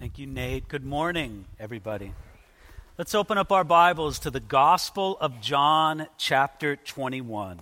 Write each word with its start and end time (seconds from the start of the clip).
Thank 0.00 0.18
you, 0.18 0.26
Nate. 0.26 0.66
Good 0.66 0.86
morning, 0.86 1.44
everybody. 1.58 2.14
Let's 2.96 3.14
open 3.14 3.36
up 3.36 3.52
our 3.52 3.64
Bibles 3.64 4.20
to 4.20 4.30
the 4.30 4.40
Gospel 4.40 5.18
of 5.20 5.42
John, 5.42 6.06
chapter 6.16 6.76
21. 6.76 7.60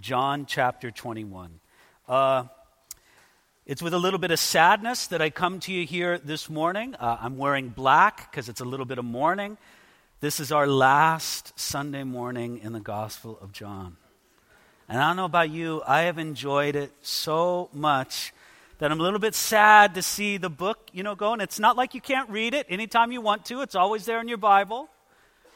John, 0.00 0.46
chapter 0.46 0.90
21. 0.90 1.60
Uh, 2.08 2.46
it's 3.66 3.80
with 3.80 3.94
a 3.94 3.98
little 3.98 4.18
bit 4.18 4.32
of 4.32 4.40
sadness 4.40 5.06
that 5.06 5.22
I 5.22 5.30
come 5.30 5.60
to 5.60 5.72
you 5.72 5.86
here 5.86 6.18
this 6.18 6.50
morning. 6.50 6.96
Uh, 6.96 7.18
I'm 7.20 7.38
wearing 7.38 7.68
black 7.68 8.32
because 8.32 8.48
it's 8.48 8.60
a 8.60 8.64
little 8.64 8.84
bit 8.84 8.98
of 8.98 9.04
mourning. 9.04 9.56
This 10.18 10.40
is 10.40 10.50
our 10.50 10.66
last 10.66 11.56
Sunday 11.56 12.02
morning 12.02 12.58
in 12.64 12.72
the 12.72 12.80
Gospel 12.80 13.38
of 13.40 13.52
John. 13.52 13.96
And 14.88 15.00
I 15.00 15.06
don't 15.06 15.16
know 15.16 15.24
about 15.24 15.50
you, 15.50 15.82
I 15.86 16.00
have 16.02 16.18
enjoyed 16.18 16.74
it 16.74 16.90
so 17.00 17.68
much 17.72 18.32
that 18.80 18.90
I'm 18.90 18.98
a 18.98 19.02
little 19.02 19.18
bit 19.18 19.34
sad 19.34 19.94
to 19.96 20.02
see 20.02 20.38
the 20.38 20.48
book, 20.48 20.88
you 20.94 21.02
know, 21.02 21.14
going. 21.14 21.42
It's 21.42 21.60
not 21.60 21.76
like 21.76 21.94
you 21.94 22.00
can't 22.00 22.30
read 22.30 22.54
it 22.54 22.64
anytime 22.70 23.12
you 23.12 23.20
want 23.20 23.44
to, 23.46 23.60
it's 23.60 23.74
always 23.74 24.06
there 24.06 24.20
in 24.22 24.26
your 24.28 24.38
Bible. 24.38 24.88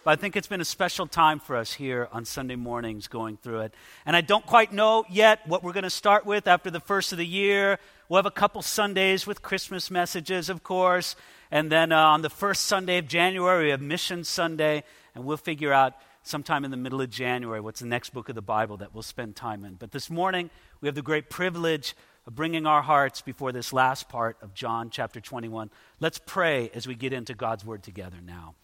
But 0.05 0.11
I 0.11 0.17
think 0.17 0.37
it's 0.37 0.47
been 0.47 0.61
a 0.61 0.67
special 0.67 1.07
time 1.07 1.41
for 1.41 1.57
us 1.57 1.73
here 1.73 2.11
on 2.12 2.27
Sunday 2.27 2.57
mornings 2.57 3.09
going 3.09 3.39
through 3.39 3.61
it. 3.61 3.75
And 4.05 4.15
I 4.15 4.21
don't 4.21 4.45
quite 4.45 4.75
know 4.75 5.07
yet 5.09 5.41
what 5.48 5.62
we're 5.62 5.73
going 5.73 5.84
to 5.84 5.91
start 5.91 6.27
with 6.27 6.47
after 6.47 6.71
the 6.71 6.81
first 6.81 7.12
of 7.12 7.19
the 7.19 7.27
year. 7.27 7.79
We'll 8.11 8.19
have 8.19 8.27
a 8.27 8.31
couple 8.31 8.61
Sundays 8.61 9.27
with 9.27 9.41
Christmas 9.41 9.91
messages, 9.91 10.51
of 10.51 10.62
course. 10.62 11.17
And 11.51 11.73
then 11.73 11.93
uh, 11.93 11.97
on 11.97 12.20
the 12.20 12.29
first 12.29 12.65
Sunday 12.65 12.98
of 12.98 13.09
January, 13.09 13.65
we 13.65 13.70
have 13.70 13.81
Mission 13.81 14.25
Sunday. 14.25 14.84
And 15.15 15.25
we'll 15.25 15.39
figure 15.39 15.73
out 15.73 15.95
sometime 16.25 16.67
in 16.67 16.70
the 16.70 16.77
middle 16.77 17.01
of 17.01 17.09
January 17.09 17.62
what's 17.62 17.81
the 17.81 17.87
next 17.87 18.11
book 18.11 18.29
of 18.29 18.34
the 18.34 18.43
Bible 18.43 18.77
that 18.77 18.93
we'll 18.93 19.03
spend 19.03 19.34
time 19.34 19.65
in. 19.65 19.77
But 19.77 19.93
this 19.93 20.11
morning, 20.11 20.51
we 20.83 20.89
have 20.89 20.95
the 20.95 21.01
great 21.01 21.31
privilege 21.31 21.95
bringing 22.30 22.66
our 22.66 22.83
hearts 22.83 23.20
before 23.20 23.52
this 23.52 23.73
last 23.73 24.09
part 24.09 24.37
of 24.41 24.55
John 24.55 24.88
chapter 24.91 25.20
21. 25.20 25.70
Let's 26.01 26.19
pray 26.19 26.70
as 26.74 26.87
we 26.87 26.95
get 26.95 27.12
into 27.12 27.34
God's 27.34 27.64
word 27.64 27.83
together 27.83 28.16
now. 28.24 28.55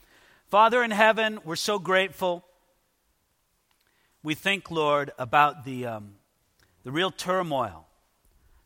Father 0.48 0.82
in 0.82 0.90
heaven, 0.90 1.38
we're 1.44 1.56
so 1.56 1.78
grateful. 1.78 2.44
We 4.22 4.34
think, 4.34 4.70
Lord, 4.70 5.12
about 5.18 5.64
the, 5.64 5.86
um, 5.86 6.14
the 6.84 6.90
real 6.90 7.10
turmoil, 7.10 7.86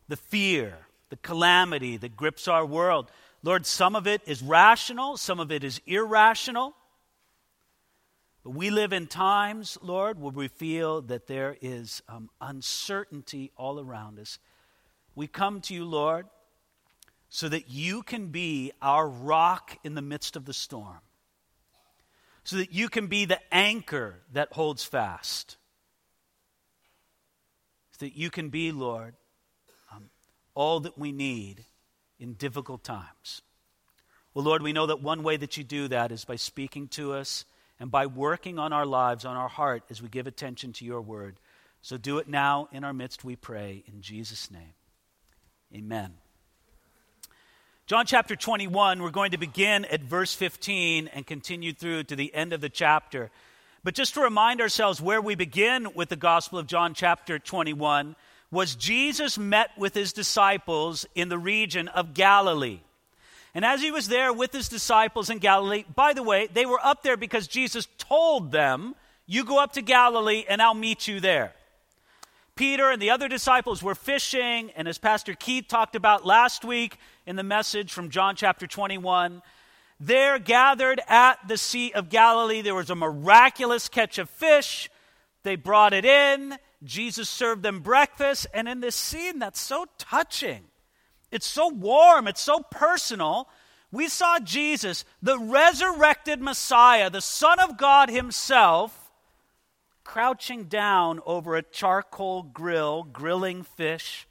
the 0.09 0.17
fear, 0.17 0.79
the 1.11 1.17
calamity 1.17 1.97
that 1.97 2.17
grips 2.17 2.49
our 2.49 2.65
world. 2.65 3.11
Lord, 3.43 3.67
some 3.67 3.97
of 3.97 4.07
it 4.07 4.23
is 4.27 4.43
rational, 4.43 5.17
some 5.17 5.41
of 5.41 5.53
it 5.53 5.65
is 5.65 5.81
irrational. 5.87 6.75
But 8.45 8.51
we 8.51 8.71
live 8.71 8.93
in 8.93 9.07
times, 9.07 9.79
Lord, 9.83 10.21
where 10.21 10.33
we 10.33 10.49
feel 10.49 11.01
that 11.03 11.27
there 11.27 11.57
is 11.61 12.03
um, 12.09 12.31
uncertainty 12.41 13.51
all 13.57 13.81
around 13.81 14.19
us. 14.19 14.39
We 15.15 15.27
come 15.27 15.61
to 15.63 15.75
you, 15.75 15.85
Lord, 15.85 16.27
so 17.29 17.49
that 17.49 17.69
you 17.69 18.03
can 18.03 18.29
be 18.29 18.73
our 18.81 19.09
rock 19.09 19.77
in 19.85 19.95
the 19.95 20.03
midst 20.03 20.37
of 20.37 20.45
the 20.45 20.53
storm, 20.53 21.01
so 22.45 22.57
that 22.57 22.73
you 22.73 22.89
can 22.89 23.07
be 23.07 23.25
the 23.25 23.41
anchor 23.53 24.21
that 24.33 24.53
holds 24.53 24.85
fast, 24.85 25.57
so 27.93 28.07
that 28.07 28.17
you 28.17 28.31
can 28.31 28.51
be, 28.51 28.73
Lord, 28.73 29.15
um, 29.93 30.11
all 30.55 30.81
that 30.81 30.99
we 30.99 31.13
need 31.13 31.65
in 32.19 32.35
difficult 32.35 32.85
times. 32.85 33.43
Well, 34.33 34.45
Lord, 34.45 34.63
we 34.63 34.73
know 34.73 34.87
that 34.87 35.03
one 35.03 35.23
way 35.23 35.37
that 35.37 35.57
you 35.57 35.65
do 35.65 35.89
that 35.89 36.11
is 36.11 36.25
by 36.25 36.37
speaking 36.37 36.89
to 36.89 37.13
us 37.13 37.45
and 37.79 37.91
by 37.91 38.07
working 38.07 38.59
on 38.59 38.73
our 38.73 38.87
lives, 38.87 39.25
on 39.25 39.37
our 39.37 39.49
heart, 39.49 39.85
as 39.91 40.03
we 40.03 40.09
give 40.09 40.27
attention 40.27 40.73
to 40.75 40.85
your 40.85 41.01
word. 41.01 41.39
So 41.83 41.97
do 41.97 42.19
it 42.19 42.29
now 42.29 42.69
in 42.73 42.83
our 42.83 42.93
midst, 42.93 43.25
we 43.25 43.37
pray, 43.37 43.85
in 43.87 44.01
Jesus' 44.01 44.51
name. 44.51 44.75
Amen. 45.75 46.13
John 47.87 48.07
chapter 48.07 48.37
21, 48.37 49.03
we're 49.03 49.11
going 49.11 49.33
to 49.33 49.39
begin 49.39 49.85
at 49.87 50.03
verse 50.03 50.33
15 50.33 51.09
and 51.09 51.27
continue 51.27 51.73
through 51.73 52.05
to 52.05 52.15
the 52.15 52.33
end 52.33 52.53
of 52.53 52.61
the 52.61 52.69
chapter. 52.69 53.33
But 53.83 53.97
just 53.97 54.15
to 54.15 54.21
remind 54.21 54.61
ourselves 54.61 55.01
where 55.01 55.21
we 55.21 55.35
begin 55.35 55.89
with 55.95 56.11
the 56.11 56.17
Gospel 56.17 56.61
of 56.61 56.69
John 56.69 56.95
chapter 56.95 57.41
21 57.41 58.15
was 58.53 58.77
Jesus 58.77 59.37
met 59.37 59.71
with 59.77 59.95
his 59.95 60.13
disciples 60.13 61.07
in 61.17 61.29
the 61.29 61.39
region 61.39 61.89
of 61.89 62.15
Galilee. 62.15 62.79
And 63.53 63.65
as 63.65 63.83
he 63.83 63.91
was 63.91 64.07
there 64.07 64.33
with 64.33 64.53
his 64.53 64.69
disciples 64.69 65.29
in 65.29 65.39
Galilee, 65.39 65.85
by 65.93 66.13
the 66.13 66.23
way, 66.23 66.47
they 66.55 66.67
were 66.67 66.81
up 66.85 67.03
there 67.03 67.17
because 67.17 67.49
Jesus 67.49 67.89
told 67.99 68.53
them, 68.53 68.95
You 69.27 69.45
go 69.45 69.61
up 69.61 69.73
to 69.73 69.83
Galilee 69.83 70.45
and 70.49 70.63
I'll 70.63 70.73
meet 70.73 71.09
you 71.09 71.19
there. 71.19 71.53
Peter 72.57 72.91
and 72.91 73.03
the 73.03 73.11
other 73.11 73.29
disciples 73.29 73.83
were 73.83 73.97
fishing, 73.97 74.71
and 74.77 74.87
as 74.87 74.97
Pastor 74.97 75.35
Keith 75.35 75.67
talked 75.67 75.97
about 75.97 76.25
last 76.25 76.65
week 76.65 76.99
in 77.27 77.35
the 77.35 77.43
message 77.43 77.93
from 77.93 78.11
John 78.11 78.37
chapter 78.37 78.69
21, 78.69 79.43
there 79.99 80.39
gathered 80.39 81.01
at 81.09 81.49
the 81.49 81.59
Sea 81.59 81.93
of 81.93 82.11
Galilee, 82.11 82.63
there 82.63 82.75
was 82.75 82.91
a 82.91 82.95
miraculous 82.95 83.89
catch 83.89 84.19
of 84.19 84.31
fish. 84.31 84.89
They 85.43 85.57
brought 85.57 85.93
it 85.93 86.05
in. 86.05 86.57
Jesus 86.85 87.29
served 87.29 87.63
them 87.63 87.81
breakfast. 87.81 88.47
And 88.55 88.69
in 88.69 88.81
this 88.81 88.97
scene 88.97 89.39
that's 89.41 89.61
so 89.61 89.87
touching, 89.99 90.63
it's 91.33 91.47
so 91.47 91.69
warm, 91.69 92.29
it's 92.29 92.41
so 92.41 92.61
personal. 92.71 93.49
We 93.91 94.09
saw 94.09 94.39
Jesus, 94.39 95.05
the 95.23 95.39
resurrected 95.39 96.41
Messiah, 96.41 97.11
the 97.11 97.21
Son 97.21 97.59
of 97.61 97.77
God 97.77 98.11
Himself, 98.11 99.04
crouching 100.05 100.65
down 100.65 101.21
over 101.27 101.57
a 101.57 101.63
charcoal 101.63 102.43
grill, 102.43 103.03
grilling 103.03 103.63
fish, 103.63 104.27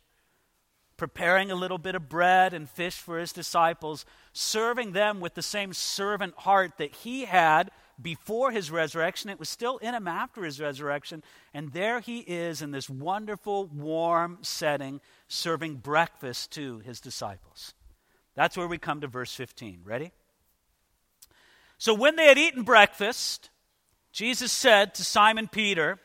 preparing 0.95 1.51
a 1.51 1.55
little 1.55 1.79
bit 1.79 1.95
of 1.95 2.07
bread 2.07 2.53
and 2.53 2.69
fish 2.69 2.95
for 2.95 3.19
his 3.19 3.33
disciples, 3.33 4.05
serving 4.31 4.91
them 4.93 5.19
with 5.19 5.33
the 5.33 5.41
same 5.41 5.73
servant 5.73 6.33
heart 6.37 6.77
that 6.77 6.91
he 6.91 7.25
had 7.25 7.71
before 8.01 8.51
his 8.51 8.71
resurrection. 8.71 9.29
It 9.29 9.39
was 9.39 9.49
still 9.49 9.77
in 9.77 9.93
him 9.93 10.07
after 10.07 10.43
his 10.43 10.61
resurrection. 10.61 11.23
And 11.53 11.73
there 11.73 11.99
he 11.99 12.19
is 12.19 12.61
in 12.61 12.71
this 12.71 12.89
wonderful, 12.89 13.65
warm 13.65 14.39
setting, 14.41 15.01
serving 15.27 15.77
breakfast 15.77 16.51
to 16.51 16.79
his 16.79 16.99
disciples. 16.99 17.73
That's 18.35 18.57
where 18.57 18.67
we 18.67 18.77
come 18.77 19.01
to 19.01 19.07
verse 19.07 19.33
15. 19.33 19.81
Ready? 19.83 20.11
So 21.77 21.93
when 21.93 22.15
they 22.15 22.27
had 22.27 22.37
eaten 22.37 22.63
breakfast, 22.63 23.49
Jesus 24.13 24.51
said 24.51 24.93
to 24.95 25.03
Simon 25.03 25.47
Peter, 25.47 25.99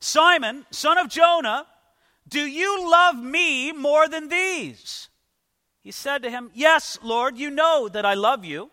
Simon, 0.00 0.64
son 0.70 0.96
of 0.96 1.08
Jonah, 1.08 1.66
do 2.26 2.40
you 2.40 2.90
love 2.90 3.16
me 3.16 3.70
more 3.70 4.08
than 4.08 4.28
these? 4.28 5.10
He 5.82 5.90
said 5.90 6.22
to 6.22 6.30
him, 6.30 6.50
Yes, 6.54 6.98
Lord, 7.02 7.36
you 7.36 7.50
know 7.50 7.90
that 7.90 8.06
I 8.06 8.14
love 8.14 8.46
you. 8.46 8.70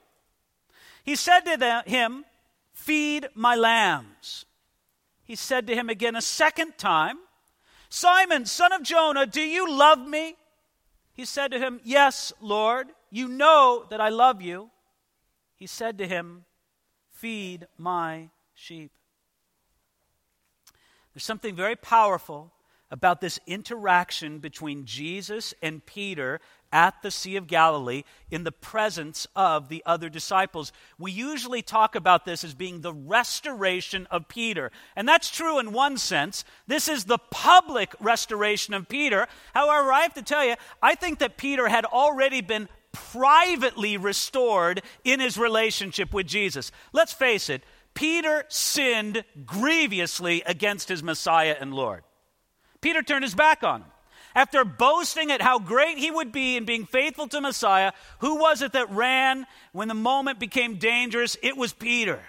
He 1.04 1.18
said 1.18 1.42
to 1.42 1.58
them, 1.58 1.84
him, 1.86 2.26
Feed 2.72 3.28
my 3.36 3.56
lambs. 3.56 4.46
He 5.26 5.36
said 5.36 5.68
to 5.68 5.76
him 5.76 5.90
again 5.90 6.16
a 6.16 6.22
second 6.22 6.78
time, 6.78 7.18
Simon, 7.90 8.46
son 8.46 8.72
of 8.72 8.84
Jonah, 8.84 9.26
do 9.26 9.42
you 9.42 9.70
love 9.70 10.00
me? 10.00 10.36
He 11.14 11.26
said 11.26 11.52
to 11.52 11.59
him, 11.59 11.82
Yes, 11.84 12.32
Lord, 12.40 12.88
you 13.09 13.28
know 13.28 13.86
that 13.90 14.00
I 14.00 14.08
love 14.08 14.42
you. 14.42 14.70
He 15.58 15.68
said 15.68 15.98
to 15.98 16.08
him, 16.08 16.46
Feed 17.09 17.68
my 17.78 18.30
sheep. 18.61 18.91
There's 21.16 21.23
something 21.23 21.55
very 21.55 21.75
powerful 21.75 22.53
about 22.91 23.19
this 23.19 23.39
interaction 23.47 24.38
between 24.38 24.85
Jesus 24.85 25.53
and 25.63 25.83
Peter 25.83 26.39
at 26.72 27.01
the 27.01 27.09
Sea 27.09 27.38
of 27.38 27.47
Galilee 27.47 28.03
in 28.29 28.44
the 28.44 28.51
presence 28.51 29.25
of 29.35 29.67
the 29.67 29.81
other 29.85 30.09
disciples. 30.09 30.72
We 30.99 31.11
usually 31.11 31.63
talk 31.63 31.95
about 31.95 32.25
this 32.25 32.44
as 32.44 32.53
being 32.53 32.81
the 32.81 32.94
restoration 32.94 34.07
of 34.11 34.27
Peter. 34.27 34.72
And 34.95 35.07
that's 35.07 35.31
true 35.31 35.57
in 35.57 35.73
one 35.73 35.97
sense. 35.97 36.43
This 36.67 36.88
is 36.88 37.05
the 37.05 37.17
public 37.17 37.95
restoration 37.99 38.75
of 38.75 38.88
Peter. 38.88 39.28
However, 39.55 39.91
I 39.91 40.01
have 40.01 40.13
to 40.13 40.22
tell 40.22 40.45
you, 40.45 40.53
I 40.83 40.93
think 40.93 41.17
that 41.17 41.35
Peter 41.35 41.67
had 41.67 41.85
already 41.85 42.41
been 42.41 42.69
privately 42.91 43.97
restored 43.97 44.84
in 45.03 45.19
his 45.19 45.37
relationship 45.37 46.14
with 46.14 46.28
Jesus. 46.28 46.72
Let's 46.93 47.14
face 47.14 47.49
it, 47.49 47.64
Peter 47.93 48.46
sinned 48.47 49.23
grievously 49.46 50.43
against 50.46 50.90
his 50.90 51.03
Messiah 51.03 51.55
and 51.59 51.73
Lord. 51.73 52.03
Peter 52.82 53.03
turned 53.03 53.23
his 53.23 53.35
back 53.35 53.64
on 53.64 53.82
him. 53.82 53.91
After 54.34 54.64
boasting 54.64 55.29
at 55.32 55.41
how 55.41 55.59
great 55.59 55.97
he 55.97 56.09
would 56.09 56.32
be 56.32 56.55
in 56.55 56.64
being 56.64 56.85
faithful 56.85 57.28
to 57.28 57.41
Messiah, 57.41 57.91
who 58.20 58.38
was 58.38 58.61
it 58.61 58.72
that 58.73 58.90
ran 58.90 59.46
when 59.73 59.90
the 59.90 59.93
moment 59.93 60.40
became 60.40 60.78
dangerous? 60.78 61.35
It 61.43 61.58
was 61.58 61.73
Peter. 61.73 62.22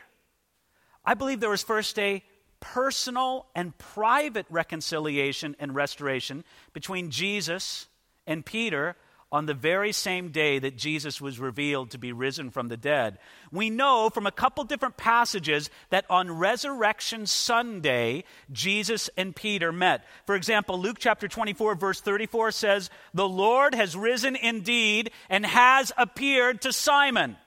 I 1.04 1.14
believe 1.14 1.40
there 1.40 1.50
was 1.50 1.62
first 1.62 1.98
a 1.98 2.24
personal 2.58 3.46
and 3.54 3.76
private 3.78 4.46
reconciliation 4.50 5.56
and 5.58 5.74
restoration 5.74 6.44
between 6.72 7.10
Jesus 7.10 7.86
and 8.26 8.44
Peter 8.44 8.96
on 9.32 9.46
the 9.46 9.54
very 9.54 9.92
same 9.92 10.28
day 10.28 10.58
that 10.58 10.76
Jesus 10.76 11.20
was 11.20 11.40
revealed 11.40 11.90
to 11.90 11.98
be 11.98 12.12
risen 12.12 12.50
from 12.50 12.68
the 12.68 12.76
dead. 12.76 13.18
We 13.50 13.70
know 13.70 14.10
from 14.10 14.26
a 14.26 14.30
couple 14.30 14.62
different 14.64 14.98
passages 14.98 15.70
that 15.88 16.04
on 16.10 16.30
Resurrection 16.30 17.24
Sunday, 17.24 18.24
Jesus 18.52 19.08
and 19.16 19.34
Peter 19.34 19.72
met. 19.72 20.04
For 20.26 20.34
example, 20.34 20.78
Luke 20.78 20.98
chapter 21.00 21.28
24, 21.28 21.74
verse 21.76 22.00
34 22.02 22.50
says, 22.52 22.90
The 23.14 23.28
Lord 23.28 23.74
has 23.74 23.96
risen 23.96 24.36
indeed 24.36 25.10
and 25.30 25.46
has 25.46 25.92
appeared 25.96 26.60
to 26.62 26.72
Simon. 26.72 27.38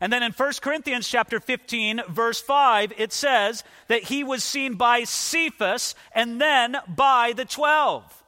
And 0.00 0.12
then 0.12 0.22
in 0.22 0.32
1 0.32 0.52
Corinthians 0.60 1.06
chapter 1.06 1.38
15 1.38 2.02
verse 2.08 2.40
5 2.40 2.92
it 2.98 3.12
says 3.12 3.62
that 3.86 4.02
he 4.02 4.24
was 4.24 4.42
seen 4.42 4.74
by 4.74 5.04
Cephas 5.04 5.94
and 6.12 6.40
then 6.40 6.76
by 6.88 7.32
the 7.32 7.44
12. 7.44 8.24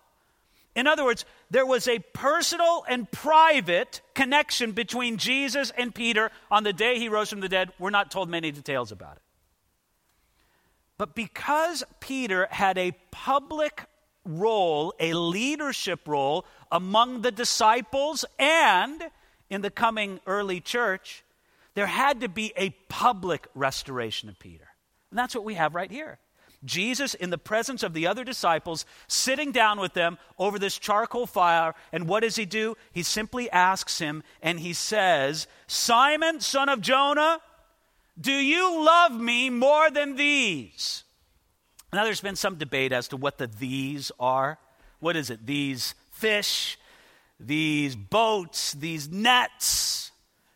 In 0.76 0.86
other 0.86 1.04
words, 1.04 1.24
there 1.50 1.66
was 1.66 1.86
a 1.86 2.00
personal 2.12 2.84
and 2.88 3.10
private 3.10 4.00
connection 4.14 4.72
between 4.72 5.16
Jesus 5.16 5.72
and 5.76 5.94
Peter 5.94 6.30
on 6.50 6.64
the 6.64 6.72
day 6.72 6.98
he 6.98 7.08
rose 7.08 7.30
from 7.30 7.40
the 7.40 7.48
dead. 7.48 7.70
We're 7.78 7.90
not 7.90 8.10
told 8.10 8.28
many 8.28 8.50
details 8.50 8.90
about 8.90 9.16
it. 9.16 9.22
But 10.98 11.14
because 11.14 11.84
Peter 12.00 12.48
had 12.50 12.78
a 12.78 12.92
public 13.10 13.84
role, 14.24 14.94
a 14.98 15.12
leadership 15.14 16.08
role 16.08 16.46
among 16.72 17.22
the 17.22 17.30
disciples 17.30 18.24
and 18.38 19.02
in 19.48 19.60
the 19.60 19.70
coming 19.70 20.20
early 20.26 20.60
church, 20.60 21.22
there 21.74 21.86
had 21.86 22.22
to 22.22 22.28
be 22.28 22.52
a 22.56 22.70
public 22.88 23.46
restoration 23.54 24.28
of 24.28 24.38
Peter. 24.38 24.66
And 25.10 25.18
that's 25.18 25.34
what 25.34 25.44
we 25.44 25.54
have 25.54 25.74
right 25.74 25.90
here. 25.90 26.18
Jesus, 26.66 27.14
in 27.14 27.30
the 27.30 27.38
presence 27.38 27.82
of 27.82 27.94
the 27.94 28.06
other 28.06 28.24
disciples, 28.24 28.84
sitting 29.08 29.52
down 29.52 29.80
with 29.80 29.94
them 29.94 30.18
over 30.38 30.58
this 30.58 30.76
charcoal 30.76 31.26
fire. 31.26 31.74
And 31.92 32.08
what 32.08 32.20
does 32.20 32.36
he 32.36 32.44
do? 32.44 32.76
He 32.92 33.02
simply 33.02 33.50
asks 33.50 33.98
him, 33.98 34.22
and 34.42 34.60
he 34.60 34.72
says, 34.72 35.46
Simon, 35.66 36.40
son 36.40 36.68
of 36.68 36.80
Jonah, 36.80 37.40
do 38.20 38.32
you 38.32 38.84
love 38.84 39.12
me 39.12 39.50
more 39.50 39.90
than 39.90 40.16
these? 40.16 41.04
Now, 41.92 42.04
there's 42.04 42.20
been 42.20 42.36
some 42.36 42.56
debate 42.56 42.92
as 42.92 43.08
to 43.08 43.16
what 43.16 43.38
the 43.38 43.46
these 43.46 44.12
are. 44.18 44.58
What 44.98 45.16
is 45.16 45.30
it? 45.30 45.46
These 45.46 45.94
fish, 46.10 46.78
these 47.38 47.94
boats, 47.94 48.72
these 48.72 49.08
nets. 49.10 50.10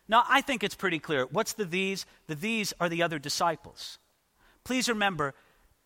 Now, 0.09 0.25
I 0.29 0.41
think 0.41 0.65
it's 0.65 0.75
pretty 0.75 0.99
clear. 0.99 1.27
What's 1.27 1.53
the 1.53 1.65
these? 1.65 2.05
The 2.27 2.35
these 2.35 2.73
are 2.81 2.89
the 2.89 3.03
other 3.03 3.19
disciples. 3.19 3.99
Please 4.65 4.89
remember, 4.89 5.35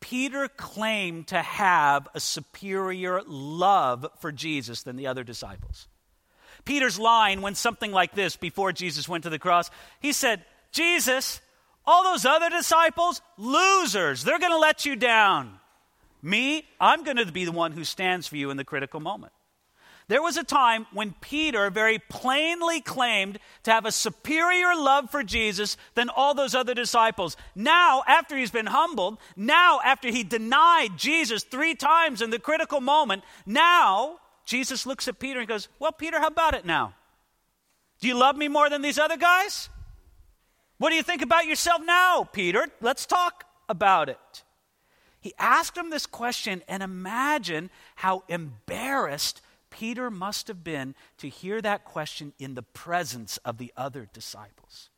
Peter 0.05 0.49
claimed 0.49 1.29
to 1.29 1.41
have 1.41 2.07
a 2.15 2.21
superior 2.21 3.23
love 3.27 4.07
for 4.21 4.31
Jesus 4.31 4.83
than 4.83 4.97
the 4.97 5.07
other 5.07 5.25
disciples. 5.25 5.89
Peter's 6.67 6.99
line 6.99 7.41
went 7.41 7.57
something 7.57 7.91
like 7.91 8.15
this 8.15 8.37
before 8.37 8.71
Jesus 8.71 9.09
went 9.09 9.25
to 9.25 9.31
the 9.31 9.39
cross. 9.39 9.71
He 10.01 10.13
said, 10.13 10.45
Jesus, 10.73 11.41
all 11.87 12.05
those 12.05 12.27
other 12.27 12.51
disciples, 12.51 13.23
losers, 13.39 14.25
they're 14.25 14.39
going 14.39 14.53
to 14.53 14.59
let 14.59 14.85
you 14.85 14.95
down. 14.95 15.59
Me, 16.21 16.67
I'm 16.79 17.03
going 17.03 17.17
to 17.17 17.33
be 17.33 17.47
the 17.47 17.53
one 17.53 17.73
who 17.73 17.83
stands 17.83 18.27
for 18.27 18.37
you 18.37 18.51
in 18.51 18.59
the 18.59 18.65
critical 18.65 19.01
moment. 19.01 19.33
There 20.07 20.23
was 20.23 20.37
a 20.37 20.45
time 20.45 20.87
when 20.93 21.15
Peter 21.21 21.71
very 21.71 21.99
plainly 21.99 22.83
claimed 22.83 23.39
to 23.63 23.71
have 23.71 23.87
a 23.87 23.93
superior 23.93 24.75
love 24.77 25.11
for 25.11 25.23
Jesus 25.23 25.79
than 25.95 26.11
all 26.11 26.35
those 26.35 26.55
other 26.55 26.75
disciples. 26.75 27.39
Now, 27.55 28.03
after 28.07 28.37
he's 28.37 28.51
been 28.51 28.67
humbled, 28.67 29.19
now, 29.35 29.81
after 29.83 30.09
he 30.09 30.23
denied 30.23 30.99
Jesus 30.99 31.43
three 31.43 31.75
times 31.75 32.21
in 32.21 32.29
the 32.29 32.39
critical 32.39 32.83
moment, 32.83 33.25
now 33.47 34.21
Jesus 34.45 34.85
looks 34.85 35.09
at 35.09 35.19
Peter 35.19 35.39
and 35.39 35.49
goes, 35.49 35.69
Well, 35.79 35.93
Peter, 35.93 36.21
how 36.21 36.27
about 36.27 36.55
it 36.55 36.67
now? 36.67 36.95
Do 38.01 38.09
you 38.09 38.15
love 38.15 38.37
me 38.37 38.49
more 38.49 38.69
than 38.69 38.83
these 38.83 38.99
other 38.99 39.17
guys? 39.17 39.71
What 40.77 40.91
do 40.91 40.97
you 40.97 41.03
think 41.03 41.23
about 41.23 41.47
yourself 41.47 41.81
now, 41.83 42.29
Peter? 42.31 42.67
Let's 42.83 43.07
talk 43.07 43.45
about 43.71 44.11
it. 44.11 44.43
He 45.21 45.33
asked 45.39 45.79
him 45.79 45.89
this 45.89 46.05
question, 46.05 46.63
and 46.69 46.83
imagine 46.83 47.71
how 47.95 48.25
embarrassed 48.29 49.41
Peter 49.75 50.09
must 50.09 50.47
have 50.47 50.63
been 50.63 50.95
to 51.19 51.29
hear 51.29 51.61
that 51.61 51.85
question 51.85 52.33
in 52.39 52.55
the 52.55 52.63
presence 52.63 53.39
of 53.39 53.59
the 53.59 53.73
other 53.77 54.09
disciples. 54.13 54.89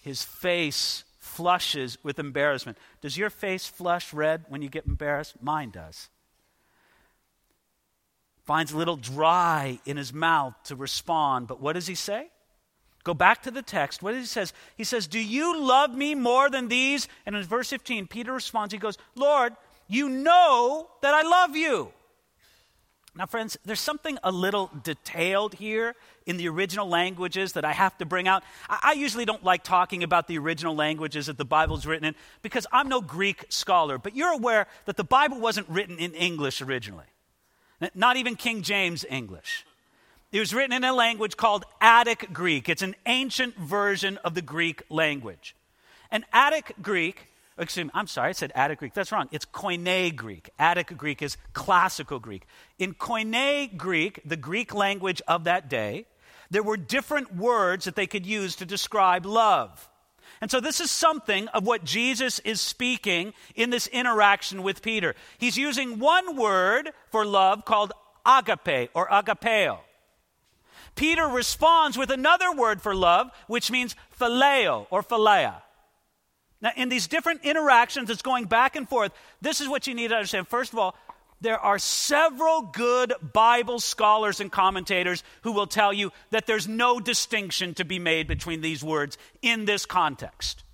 His 0.00 0.22
face 0.22 1.02
flushes 1.18 1.98
with 2.04 2.20
embarrassment. 2.20 2.78
Does 3.00 3.18
your 3.18 3.30
face 3.30 3.66
flush 3.66 4.14
red 4.14 4.44
when 4.48 4.62
you 4.62 4.68
get 4.68 4.86
embarrassed? 4.86 5.42
Mine 5.42 5.70
does. 5.70 6.08
Finds 8.44 8.70
a 8.70 8.76
little 8.76 8.96
dry 8.96 9.80
in 9.84 9.96
his 9.96 10.12
mouth 10.12 10.54
to 10.64 10.76
respond, 10.76 11.48
but 11.48 11.60
what 11.60 11.72
does 11.72 11.88
he 11.88 11.96
say? 11.96 12.28
Go 13.02 13.12
back 13.12 13.42
to 13.42 13.50
the 13.50 13.60
text. 13.60 14.04
What 14.04 14.12
does 14.12 14.20
he 14.20 14.26
says? 14.26 14.52
He 14.76 14.84
says, 14.84 15.08
"Do 15.08 15.18
you 15.18 15.58
love 15.60 15.92
me 15.92 16.14
more 16.14 16.48
than 16.48 16.68
these?" 16.68 17.08
And 17.26 17.34
in 17.34 17.42
verse 17.42 17.70
15, 17.70 18.06
Peter 18.06 18.32
responds. 18.32 18.72
He 18.72 18.78
goes, 18.78 18.98
"Lord, 19.16 19.56
you 19.88 20.08
know 20.08 20.90
that 21.02 21.12
I 21.12 21.22
love 21.22 21.56
you." 21.56 21.92
Now, 23.18 23.26
friends, 23.26 23.58
there's 23.64 23.80
something 23.80 24.16
a 24.22 24.30
little 24.30 24.70
detailed 24.84 25.54
here 25.54 25.96
in 26.24 26.36
the 26.36 26.48
original 26.48 26.88
languages 26.88 27.54
that 27.54 27.64
I 27.64 27.72
have 27.72 27.98
to 27.98 28.06
bring 28.06 28.28
out. 28.28 28.44
I, 28.68 28.92
usually 28.92 29.24
don't 29.24 29.42
like 29.42 29.64
talking 29.64 30.04
about 30.04 30.28
the 30.28 30.38
original 30.38 30.76
languages 30.76 31.26
that 31.26 31.36
the 31.36 31.44
Bible's 31.44 31.84
written 31.84 32.06
in 32.06 32.14
because 32.42 32.64
I'm 32.70 32.88
no 32.88 33.00
Greek 33.00 33.46
scholar, 33.48 33.98
but 33.98 34.14
you're 34.14 34.32
aware 34.32 34.68
that 34.84 34.96
the 34.96 35.02
Bible 35.02 35.40
wasn't 35.40 35.68
written 35.68 35.98
in 35.98 36.14
English 36.14 36.62
originally, 36.62 37.06
not 37.92 38.16
even 38.16 38.36
King 38.36 38.62
James 38.62 39.04
English. 39.10 39.66
It 40.30 40.38
was 40.38 40.54
written 40.54 40.72
in 40.72 40.84
a 40.84 40.92
language 40.92 41.36
called 41.36 41.64
Attic 41.80 42.32
Greek. 42.32 42.68
It's 42.68 42.82
an 42.82 42.94
ancient 43.06 43.56
version 43.56 44.18
of 44.18 44.36
the 44.36 44.42
Greek 44.42 44.84
language. 44.90 45.56
And 46.12 46.24
Attic 46.32 46.74
Greek 46.82 47.26
excuse 47.58 47.84
me, 47.84 47.90
I'm 47.94 48.06
sorry, 48.06 48.30
I 48.30 48.32
said 48.32 48.52
Attic 48.54 48.78
Greek. 48.78 48.94
That's 48.94 49.12
wrong. 49.12 49.28
It's 49.32 49.44
Koine 49.44 50.14
Greek. 50.14 50.50
Attic 50.58 50.96
Greek 50.96 51.22
is 51.22 51.36
classical 51.52 52.18
Greek. 52.18 52.46
In 52.78 52.94
Koine 52.94 53.76
Greek, 53.76 54.20
the 54.24 54.36
Greek 54.36 54.74
language 54.74 55.20
of 55.28 55.44
that 55.44 55.68
day, 55.68 56.06
there 56.50 56.62
were 56.62 56.76
different 56.76 57.36
words 57.36 57.84
that 57.84 57.96
they 57.96 58.06
could 58.06 58.24
use 58.24 58.56
to 58.56 58.66
describe 58.66 59.26
love. 59.26 59.88
And 60.40 60.50
so 60.50 60.60
this 60.60 60.80
is 60.80 60.90
something 60.90 61.48
of 61.48 61.66
what 61.66 61.84
Jesus 61.84 62.38
is 62.40 62.60
speaking 62.60 63.32
in 63.54 63.70
this 63.70 63.86
interaction 63.88 64.62
with 64.62 64.82
Peter. 64.82 65.14
He's 65.36 65.56
using 65.56 65.98
one 65.98 66.36
word 66.36 66.90
for 67.10 67.24
love 67.24 67.64
called 67.64 67.92
agape 68.24 68.90
or 68.94 69.08
agapeo. 69.08 69.78
Peter 70.94 71.26
responds 71.26 71.98
with 71.98 72.10
another 72.10 72.52
word 72.52 72.80
for 72.80 72.94
love, 72.94 73.30
which 73.46 73.70
means 73.70 73.96
phileo 74.18 74.86
or 74.90 75.02
philia. 75.02 75.62
Now, 76.60 76.70
in 76.76 76.88
these 76.88 77.06
different 77.06 77.44
interactions 77.44 78.10
it's 78.10 78.22
going 78.22 78.46
back 78.46 78.76
and 78.76 78.88
forth, 78.88 79.12
this 79.40 79.60
is 79.60 79.68
what 79.68 79.86
you 79.86 79.94
need 79.94 80.08
to 80.08 80.16
understand. 80.16 80.48
First 80.48 80.72
of 80.72 80.78
all, 80.78 80.96
there 81.40 81.58
are 81.58 81.78
several 81.78 82.62
good 82.62 83.14
Bible 83.32 83.78
scholars 83.78 84.40
and 84.40 84.50
commentators 84.50 85.22
who 85.42 85.52
will 85.52 85.68
tell 85.68 85.92
you 85.92 86.12
that 86.30 86.46
there's 86.46 86.66
no 86.66 86.98
distinction 86.98 87.74
to 87.74 87.84
be 87.84 88.00
made 88.00 88.26
between 88.26 88.60
these 88.60 88.82
words 88.82 89.16
in 89.40 89.64
this 89.64 89.86
context. 89.86 90.64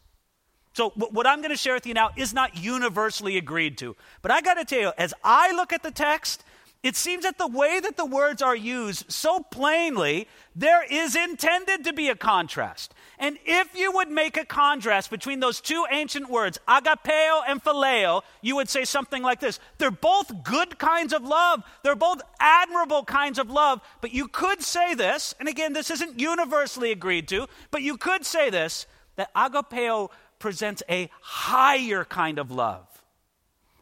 So, 0.73 0.91
what 0.91 1.27
I'm 1.27 1.39
going 1.39 1.51
to 1.51 1.57
share 1.57 1.75
with 1.75 1.87
you 1.87 1.95
now 1.95 2.11
is 2.17 2.35
not 2.35 2.57
universally 2.57 3.37
agreed 3.37 3.79
to. 3.79 3.95
But 4.23 4.33
I 4.33 4.41
got 4.41 4.55
to 4.55 4.65
tell 4.65 4.81
you, 4.81 4.93
as 4.99 5.15
I 5.23 5.53
look 5.53 5.73
at 5.73 5.85
the 5.85 5.93
text, 5.93 6.43
it 6.85 6.97
seems 6.97 7.25
that 7.25 7.39
the 7.39 7.47
way 7.47 7.81
that 7.81 7.97
the 7.97 8.05
words 8.05 8.43
are 8.43 8.55
used 8.55 9.11
so 9.11 9.41
plainly, 9.41 10.29
there 10.55 10.85
is 10.85 11.17
intended 11.17 11.83
to 11.85 11.95
be 11.95 12.11
a 12.11 12.15
contrast. 12.15 12.93
And 13.19 13.39
if 13.47 13.75
you 13.75 13.91
would 13.93 14.11
make 14.11 14.37
a 14.37 14.45
contrast 14.45 15.11
between 15.11 15.41
those 15.41 15.63
two 15.63 15.87
ancient 15.91 16.29
words, 16.29 16.59
agapeo 16.69 17.41
and 17.49 17.65
phileo, 17.65 18.21
you 18.43 18.57
would 18.57 18.69
say 18.69 18.85
something 18.85 19.23
like 19.23 19.41
this 19.41 19.61
They're 19.79 19.91
both 19.91 20.45
good 20.45 20.79
kinds 20.79 21.15
of 21.15 21.25
love, 21.25 21.63
they're 21.83 21.97
both 21.97 22.21
admirable 22.39 23.03
kinds 23.03 23.39
of 23.39 23.49
love. 23.49 23.81
But 24.03 24.13
you 24.13 24.29
could 24.29 24.61
say 24.61 24.95
this, 24.95 25.35
and 25.41 25.49
again, 25.49 25.73
this 25.73 25.91
isn't 25.91 26.21
universally 26.21 26.93
agreed 26.93 27.29
to, 27.29 27.47
but 27.71 27.81
you 27.81 27.97
could 27.97 28.27
say 28.27 28.51
this 28.51 28.87
that 29.17 29.33
agapeo 29.35 30.11
presents 30.39 30.83
a 30.91 31.09
higher 31.23 32.05
kind 32.05 32.39
of 32.39 32.51
love, 32.51 32.87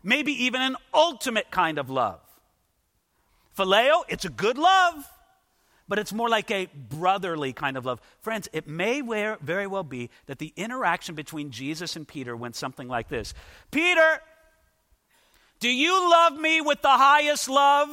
maybe 0.04 0.44
even 0.44 0.60
an 0.60 0.76
ultimate 0.94 1.50
kind 1.50 1.78
of 1.78 1.90
love. 1.90 2.21
Phileo, 3.56 4.02
it's 4.08 4.24
a 4.24 4.30
good 4.30 4.58
love 4.58 5.08
but 5.92 5.98
it's 5.98 6.12
more 6.14 6.30
like 6.30 6.50
a 6.50 6.70
brotherly 6.74 7.52
kind 7.52 7.76
of 7.76 7.84
love. 7.84 8.00
Friends, 8.22 8.48
it 8.54 8.66
may 8.66 9.02
very 9.02 9.66
well 9.66 9.82
be 9.82 10.08
that 10.24 10.38
the 10.38 10.50
interaction 10.56 11.14
between 11.14 11.50
Jesus 11.50 11.96
and 11.96 12.08
Peter 12.08 12.34
went 12.34 12.56
something 12.56 12.88
like 12.88 13.08
this 13.08 13.34
Peter, 13.70 14.22
do 15.60 15.68
you 15.68 16.10
love 16.10 16.38
me 16.38 16.62
with 16.62 16.80
the 16.80 16.88
highest 16.88 17.46
love? 17.46 17.88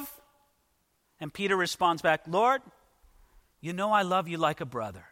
And 1.19 1.33
Peter 1.33 1.57
responds 1.57 2.01
back, 2.01 2.21
Lord, 2.25 2.61
you 3.59 3.73
know 3.73 3.91
I 3.91 4.03
love 4.03 4.29
you 4.29 4.37
like 4.37 4.61
a 4.61 4.65
brother. 4.65 5.03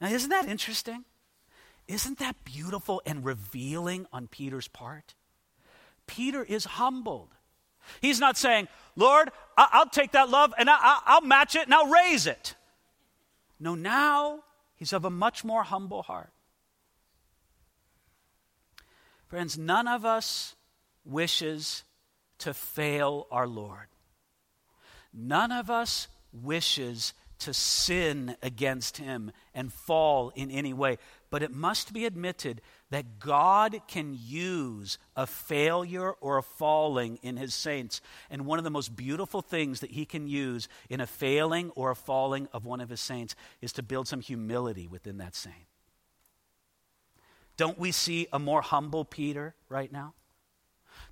Now, 0.00 0.08
isn't 0.08 0.30
that 0.30 0.48
interesting? 0.48 1.04
Isn't 1.86 2.18
that 2.18 2.44
beautiful 2.44 3.00
and 3.06 3.24
revealing 3.24 4.06
on 4.12 4.26
Peter's 4.26 4.66
part? 4.66 5.14
Peter 6.08 6.42
is 6.42 6.64
humbled. 6.64 7.28
He's 8.00 8.20
not 8.20 8.36
saying, 8.36 8.68
Lord, 8.96 9.30
I- 9.56 9.78
will 9.78 9.90
take 9.90 10.12
that 10.12 10.30
love 10.30 10.52
and 10.58 10.68
I'll 10.70 11.20
match 11.20 11.54
it 11.54 11.62
and 11.62 11.74
I'll 11.74 11.86
raise 11.86 12.26
it. 12.26 12.54
No, 13.60 13.74
now 13.74 14.44
he's 14.74 14.92
of 14.92 15.04
a 15.04 15.10
much 15.10 15.44
more 15.44 15.62
humble 15.62 16.02
heart. 16.02 16.32
Friends, 19.28 19.56
none 19.58 19.88
of 19.88 20.04
us 20.04 20.54
wishes 21.04 21.84
to 22.38 22.54
fail 22.54 23.26
our 23.30 23.46
Lord. 23.46 23.88
None 25.12 25.52
of 25.52 25.70
us 25.70 26.08
wishes 26.32 27.14
to 27.40 27.54
sin 27.54 28.36
against 28.42 28.96
him 28.96 29.32
and 29.54 29.72
fall 29.72 30.30
in 30.34 30.50
any 30.50 30.72
way. 30.72 30.98
But 31.34 31.42
it 31.42 31.50
must 31.52 31.92
be 31.92 32.04
admitted 32.04 32.60
that 32.90 33.18
God 33.18 33.80
can 33.88 34.16
use 34.16 34.98
a 35.16 35.26
failure 35.26 36.12
or 36.12 36.38
a 36.38 36.44
falling 36.44 37.18
in 37.22 37.38
his 37.38 37.54
saints. 37.54 38.00
And 38.30 38.46
one 38.46 38.58
of 38.58 38.64
the 38.64 38.70
most 38.70 38.94
beautiful 38.94 39.42
things 39.42 39.80
that 39.80 39.90
he 39.90 40.04
can 40.04 40.28
use 40.28 40.68
in 40.88 41.00
a 41.00 41.08
failing 41.08 41.70
or 41.70 41.90
a 41.90 41.96
falling 41.96 42.46
of 42.52 42.64
one 42.64 42.80
of 42.80 42.88
his 42.88 43.00
saints 43.00 43.34
is 43.60 43.72
to 43.72 43.82
build 43.82 44.06
some 44.06 44.20
humility 44.20 44.86
within 44.86 45.18
that 45.18 45.34
saint. 45.34 45.66
Don't 47.56 47.80
we 47.80 47.90
see 47.90 48.28
a 48.32 48.38
more 48.38 48.62
humble 48.62 49.04
Peter 49.04 49.56
right 49.68 49.90
now? 49.90 50.14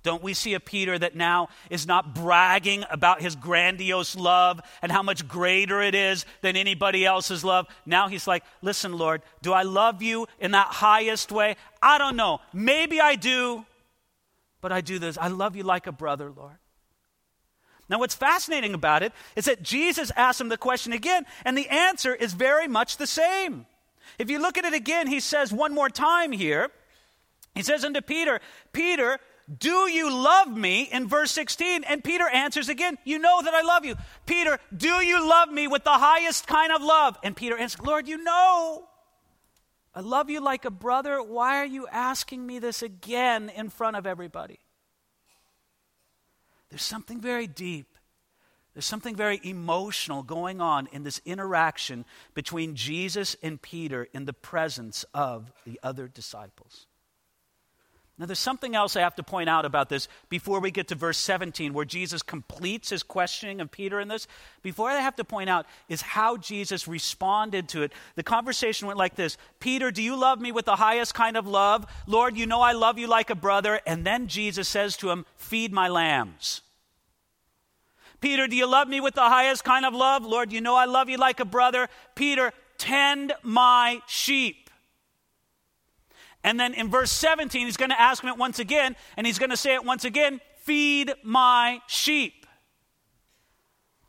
Don't 0.03 0.21
we 0.21 0.33
see 0.33 0.53
a 0.53 0.59
Peter 0.59 0.99
that 0.99 1.15
now 1.15 1.47
is 1.69 1.87
not 1.87 2.13
bragging 2.13 2.83
about 2.89 3.21
his 3.21 3.35
grandiose 3.35 4.15
love 4.17 4.61
and 4.81 4.91
how 4.91 5.01
much 5.01 5.27
greater 5.27 5.81
it 5.81 5.95
is 5.95 6.25
than 6.41 6.57
anybody 6.57 7.05
else's 7.05 7.43
love? 7.43 7.67
Now 7.85 8.09
he's 8.09 8.27
like, 8.27 8.43
Listen, 8.61 8.97
Lord, 8.97 9.21
do 9.41 9.53
I 9.53 9.63
love 9.63 10.01
you 10.01 10.27
in 10.39 10.51
that 10.51 10.67
highest 10.67 11.31
way? 11.31 11.55
I 11.81 11.97
don't 11.97 12.17
know. 12.17 12.41
Maybe 12.53 12.99
I 12.99 13.15
do, 13.15 13.65
but 14.59 14.73
I 14.73 14.81
do 14.81 14.99
this. 14.99 15.17
I 15.17 15.29
love 15.29 15.55
you 15.55 15.63
like 15.63 15.87
a 15.87 15.91
brother, 15.93 16.29
Lord. 16.29 16.57
Now, 17.89 17.99
what's 17.99 18.15
fascinating 18.15 18.73
about 18.73 19.03
it 19.03 19.13
is 19.35 19.45
that 19.45 19.61
Jesus 19.61 20.11
asked 20.15 20.39
him 20.39 20.49
the 20.49 20.57
question 20.57 20.93
again, 20.93 21.25
and 21.45 21.57
the 21.57 21.67
answer 21.69 22.15
is 22.15 22.33
very 22.33 22.67
much 22.67 22.97
the 22.97 23.07
same. 23.07 23.65
If 24.17 24.29
you 24.29 24.39
look 24.39 24.57
at 24.57 24.65
it 24.65 24.73
again, 24.73 25.07
he 25.07 25.19
says 25.19 25.51
one 25.51 25.73
more 25.73 25.89
time 25.89 26.31
here, 26.31 26.69
he 27.55 27.61
says 27.61 27.83
unto 27.83 28.01
Peter, 28.01 28.39
Peter, 28.71 29.19
do 29.57 29.89
you 29.89 30.13
love 30.13 30.55
me? 30.55 30.83
In 30.83 31.07
verse 31.07 31.31
16. 31.31 31.83
And 31.83 32.03
Peter 32.03 32.27
answers 32.27 32.69
again, 32.69 32.97
You 33.03 33.19
know 33.19 33.41
that 33.41 33.53
I 33.53 33.61
love 33.61 33.85
you. 33.85 33.95
Peter, 34.25 34.59
do 34.75 34.87
you 34.87 35.27
love 35.27 35.49
me 35.49 35.67
with 35.67 35.83
the 35.83 35.91
highest 35.91 36.47
kind 36.47 36.71
of 36.71 36.81
love? 36.81 37.17
And 37.23 37.35
Peter 37.35 37.57
answers, 37.57 37.85
Lord, 37.85 38.07
you 38.07 38.23
know. 38.23 38.87
I 39.95 39.99
love 39.99 40.29
you 40.29 40.41
like 40.41 40.65
a 40.65 40.71
brother. 40.71 41.21
Why 41.21 41.57
are 41.57 41.65
you 41.65 41.87
asking 41.87 42.45
me 42.45 42.59
this 42.59 42.81
again 42.81 43.49
in 43.49 43.69
front 43.69 43.95
of 43.95 44.07
everybody? 44.07 44.59
There's 46.69 46.81
something 46.81 47.21
very 47.21 47.45
deep. 47.45 47.97
There's 48.73 48.85
something 48.85 49.15
very 49.15 49.39
emotional 49.43 50.23
going 50.23 50.61
on 50.61 50.87
in 50.91 51.03
this 51.03 51.21
interaction 51.25 52.05
between 52.33 52.75
Jesus 52.75 53.35
and 53.43 53.61
Peter 53.61 54.07
in 54.13 54.25
the 54.25 54.33
presence 54.33 55.05
of 55.13 55.51
the 55.63 55.79
other 55.83 56.07
disciples. 56.07 56.87
Now, 58.19 58.27
there's 58.27 58.37
something 58.37 58.75
else 58.75 58.95
I 58.95 59.01
have 59.01 59.15
to 59.15 59.23
point 59.23 59.49
out 59.49 59.65
about 59.65 59.89
this 59.89 60.07
before 60.29 60.59
we 60.59 60.69
get 60.69 60.89
to 60.89 60.95
verse 60.95 61.17
17, 61.17 61.73
where 61.73 61.83
Jesus 61.83 62.21
completes 62.21 62.91
his 62.91 63.01
questioning 63.01 63.59
of 63.59 63.71
Peter 63.71 63.99
in 63.99 64.07
this. 64.07 64.27
Before 64.61 64.87
I 64.87 64.99
have 64.99 65.15
to 65.15 65.23
point 65.23 65.49
out 65.49 65.65
is 65.89 66.01
how 66.01 66.37
Jesus 66.37 66.87
responded 66.87 67.69
to 67.69 67.81
it. 67.81 67.91
The 68.15 68.21
conversation 68.21 68.87
went 68.87 68.99
like 68.99 69.15
this 69.15 69.37
Peter, 69.59 69.89
do 69.89 70.03
you 70.03 70.15
love 70.15 70.39
me 70.39 70.51
with 70.51 70.65
the 70.65 70.75
highest 70.75 71.15
kind 71.15 71.35
of 71.35 71.47
love? 71.47 71.87
Lord, 72.05 72.37
you 72.37 72.45
know 72.45 72.61
I 72.61 72.73
love 72.73 72.99
you 72.99 73.07
like 73.07 73.31
a 73.31 73.35
brother. 73.35 73.81
And 73.87 74.05
then 74.05 74.27
Jesus 74.27 74.67
says 74.67 74.95
to 74.97 75.09
him, 75.09 75.25
Feed 75.35 75.73
my 75.73 75.87
lambs. 75.87 76.61
Peter, 78.21 78.47
do 78.47 78.55
you 78.55 78.67
love 78.67 78.87
me 78.87 79.01
with 79.01 79.15
the 79.15 79.21
highest 79.21 79.63
kind 79.63 79.85
of 79.85 79.93
love? 79.95 80.23
Lord, 80.23 80.53
you 80.53 80.61
know 80.61 80.75
I 80.75 80.85
love 80.85 81.09
you 81.09 81.17
like 81.17 81.39
a 81.39 81.45
brother. 81.45 81.89
Peter, 82.13 82.53
tend 82.77 83.33
my 83.41 84.01
sheep. 84.07 84.62
And 86.43 86.59
then 86.59 86.73
in 86.73 86.89
verse 86.89 87.11
17, 87.11 87.65
he's 87.65 87.77
going 87.77 87.91
to 87.91 87.99
ask 87.99 88.23
him 88.23 88.29
it 88.29 88.37
once 88.37 88.59
again, 88.59 88.95
and 89.15 89.25
he's 89.25 89.39
going 89.39 89.49
to 89.49 89.57
say 89.57 89.73
it 89.73 89.85
once 89.85 90.05
again 90.05 90.41
feed 90.63 91.11
my 91.23 91.81
sheep. 91.87 92.45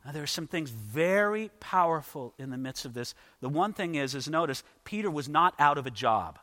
Now, 0.04 0.12
there 0.12 0.22
are 0.22 0.26
some 0.26 0.46
things 0.46 0.70
very 0.70 1.50
powerful 1.60 2.34
in 2.38 2.50
the 2.50 2.58
midst 2.58 2.84
of 2.84 2.94
this. 2.94 3.14
The 3.40 3.48
one 3.48 3.72
thing 3.72 3.94
is, 3.94 4.14
is 4.14 4.28
notice, 4.28 4.62
Peter 4.84 5.10
was 5.10 5.28
not 5.28 5.54
out 5.58 5.78
of 5.78 5.86
a 5.86 5.90
job. 5.90 6.38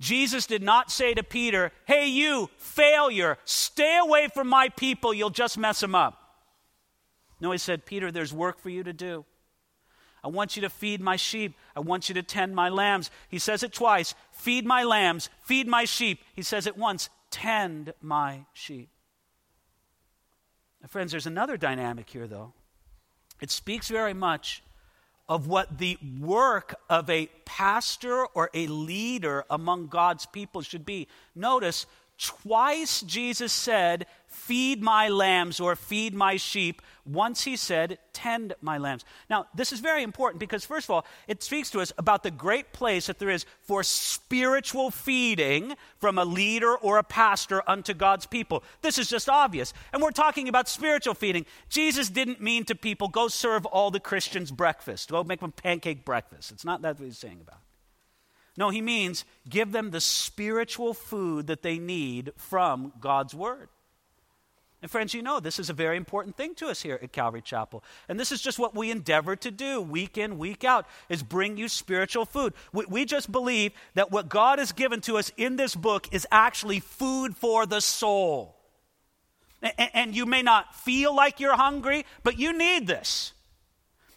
Jesus 0.00 0.46
did 0.46 0.62
not 0.62 0.90
say 0.90 1.14
to 1.14 1.22
Peter, 1.22 1.70
Hey, 1.86 2.08
you, 2.08 2.50
failure, 2.56 3.38
stay 3.44 3.98
away 4.02 4.28
from 4.28 4.48
my 4.48 4.68
people, 4.70 5.14
you'll 5.14 5.30
just 5.30 5.56
mess 5.56 5.80
them 5.80 5.94
up. 5.94 6.20
No, 7.40 7.52
he 7.52 7.58
said, 7.58 7.86
Peter, 7.86 8.10
there's 8.10 8.32
work 8.32 8.58
for 8.58 8.70
you 8.70 8.82
to 8.82 8.92
do. 8.92 9.24
I 10.24 10.28
want 10.28 10.56
you 10.56 10.62
to 10.62 10.70
feed 10.70 11.02
my 11.02 11.16
sheep. 11.16 11.54
I 11.76 11.80
want 11.80 12.08
you 12.08 12.14
to 12.14 12.22
tend 12.22 12.54
my 12.54 12.70
lambs. 12.70 13.10
He 13.28 13.38
says 13.38 13.62
it 13.62 13.72
twice 13.72 14.14
feed 14.32 14.64
my 14.64 14.82
lambs, 14.82 15.28
feed 15.42 15.68
my 15.68 15.84
sheep. 15.84 16.22
He 16.34 16.42
says 16.42 16.66
it 16.66 16.76
once 16.76 17.10
tend 17.30 17.92
my 18.00 18.46
sheep. 18.54 18.88
Now, 20.80 20.88
friends, 20.88 21.12
there's 21.12 21.26
another 21.26 21.56
dynamic 21.56 22.08
here, 22.08 22.26
though. 22.26 22.52
It 23.40 23.50
speaks 23.50 23.88
very 23.88 24.14
much 24.14 24.62
of 25.28 25.46
what 25.46 25.78
the 25.78 25.98
work 26.20 26.74
of 26.90 27.08
a 27.08 27.28
pastor 27.44 28.26
or 28.26 28.50
a 28.54 28.66
leader 28.66 29.44
among 29.50 29.88
God's 29.88 30.26
people 30.26 30.62
should 30.62 30.84
be. 30.84 31.08
Notice, 31.34 31.86
twice 32.18 33.00
Jesus 33.00 33.52
said, 33.52 34.06
Feed 34.34 34.82
my 34.82 35.08
lambs 35.08 35.60
or 35.60 35.76
feed 35.76 36.12
my 36.12 36.36
sheep. 36.36 36.82
Once 37.06 37.44
he 37.44 37.56
said, 37.56 37.98
Tend 38.12 38.54
my 38.60 38.78
lambs. 38.78 39.04
Now, 39.30 39.46
this 39.54 39.72
is 39.72 39.80
very 39.80 40.02
important 40.02 40.40
because, 40.40 40.64
first 40.64 40.86
of 40.86 40.90
all, 40.90 41.06
it 41.28 41.42
speaks 41.42 41.70
to 41.70 41.80
us 41.80 41.92
about 41.98 42.22
the 42.22 42.30
great 42.30 42.72
place 42.72 43.06
that 43.06 43.18
there 43.18 43.30
is 43.30 43.46
for 43.62 43.82
spiritual 43.82 44.90
feeding 44.90 45.74
from 45.98 46.18
a 46.18 46.24
leader 46.24 46.76
or 46.76 46.98
a 46.98 47.04
pastor 47.04 47.62
unto 47.66 47.94
God's 47.94 48.26
people. 48.26 48.64
This 48.82 48.98
is 48.98 49.08
just 49.08 49.28
obvious. 49.28 49.72
And 49.92 50.02
we're 50.02 50.10
talking 50.10 50.48
about 50.48 50.68
spiritual 50.68 51.14
feeding. 51.14 51.46
Jesus 51.68 52.10
didn't 52.10 52.40
mean 52.40 52.64
to 52.64 52.74
people, 52.74 53.08
go 53.08 53.28
serve 53.28 53.64
all 53.66 53.90
the 53.90 54.00
Christians 54.00 54.50
breakfast, 54.50 55.10
go 55.10 55.22
make 55.24 55.40
them 55.40 55.52
pancake 55.52 56.04
breakfast. 56.04 56.50
It's 56.50 56.64
not 56.64 56.82
that 56.82 56.98
what 56.98 57.06
he's 57.06 57.18
saying 57.18 57.40
about. 57.40 57.60
No, 58.56 58.70
he 58.70 58.80
means 58.80 59.24
give 59.48 59.72
them 59.72 59.90
the 59.90 60.00
spiritual 60.00 60.94
food 60.94 61.48
that 61.48 61.62
they 61.62 61.78
need 61.78 62.32
from 62.36 62.92
God's 63.00 63.34
word. 63.34 63.68
And 64.84 64.90
friends, 64.90 65.14
you 65.14 65.22
know 65.22 65.40
this 65.40 65.58
is 65.58 65.70
a 65.70 65.72
very 65.72 65.96
important 65.96 66.36
thing 66.36 66.54
to 66.56 66.66
us 66.66 66.82
here 66.82 67.00
at 67.02 67.10
Calvary 67.10 67.40
Chapel. 67.40 67.82
And 68.06 68.20
this 68.20 68.30
is 68.30 68.42
just 68.42 68.58
what 68.58 68.74
we 68.74 68.90
endeavor 68.90 69.34
to 69.34 69.50
do 69.50 69.80
week 69.80 70.18
in, 70.18 70.36
week 70.36 70.62
out, 70.62 70.86
is 71.08 71.22
bring 71.22 71.56
you 71.56 71.68
spiritual 71.68 72.26
food. 72.26 72.52
We, 72.70 72.84
we 72.86 73.04
just 73.06 73.32
believe 73.32 73.72
that 73.94 74.10
what 74.10 74.28
God 74.28 74.58
has 74.58 74.72
given 74.72 75.00
to 75.00 75.16
us 75.16 75.32
in 75.38 75.56
this 75.56 75.74
book 75.74 76.12
is 76.12 76.26
actually 76.30 76.80
food 76.80 77.34
for 77.34 77.64
the 77.64 77.80
soul. 77.80 78.56
And, 79.62 79.90
and 79.94 80.14
you 80.14 80.26
may 80.26 80.42
not 80.42 80.74
feel 80.74 81.16
like 81.16 81.40
you're 81.40 81.56
hungry, 81.56 82.04
but 82.22 82.38
you 82.38 82.52
need 82.52 82.86
this. 82.86 83.32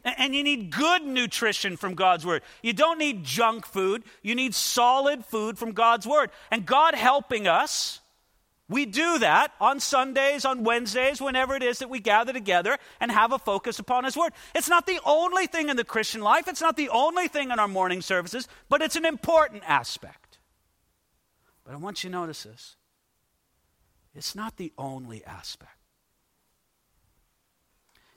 And 0.04 0.36
you 0.36 0.44
need 0.44 0.70
good 0.70 1.02
nutrition 1.06 1.78
from 1.78 1.96
God's 1.96 2.26
Word. 2.26 2.42
You 2.62 2.74
don't 2.74 3.00
need 3.00 3.24
junk 3.24 3.66
food. 3.66 4.04
You 4.22 4.36
need 4.36 4.54
solid 4.54 5.24
food 5.24 5.58
from 5.58 5.72
God's 5.72 6.06
Word. 6.06 6.30
And 6.52 6.66
God 6.66 6.94
helping 6.94 7.48
us 7.48 8.02
we 8.70 8.86
do 8.86 9.20
that 9.20 9.54
on 9.62 9.80
Sundays, 9.80 10.44
on 10.44 10.66
Wednesdays, 10.66 11.22
whenever 11.22 11.56
it 11.56 11.64
is 11.64 11.80
that 11.80 11.90
we 11.90 12.02
gather 12.02 12.34
together 12.34 12.78
and 13.00 13.10
have 13.12 13.32
a 13.32 13.40
focus 13.40 13.80
upon 13.80 14.04
His 14.04 14.18
Word. 14.18 14.34
It's 14.54 14.68
not 14.68 14.86
the 14.86 15.00
only 15.06 15.48
thing 15.48 15.70
in 15.70 15.78
the 15.78 15.86
Christian 15.86 16.22
life, 16.22 16.48
it's 16.48 16.62
not 16.62 16.76
the 16.76 16.90
only 16.90 17.30
thing 17.30 17.52
in 17.52 17.60
our 17.60 17.68
morning 17.68 18.02
services, 18.02 18.48
but 18.68 18.82
it's 18.82 18.98
an 18.98 19.06
important 19.06 19.64
aspect. 19.66 20.40
But 21.64 21.74
I 21.74 21.78
want 21.78 22.04
you 22.04 22.10
to 22.10 22.16
notice 22.16 22.44
this 22.44 22.76
it's 24.14 24.36
not 24.36 24.58
the 24.58 24.74
only 24.78 25.24
aspect. 25.24 25.72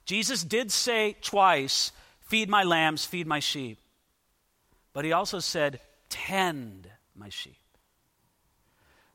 Jesus 0.05 0.43
did 0.43 0.73
say 0.73 1.17
twice, 1.21 1.93
Feed 2.21 2.49
my 2.49 2.65
lambs, 2.65 3.05
feed 3.05 3.27
my 3.27 3.39
sheep. 3.39 3.79
But 4.93 5.05
He 5.05 5.13
also 5.13 5.39
said, 5.39 5.79
Tend 6.09 6.89
my 7.15 7.29
sheep 7.29 7.61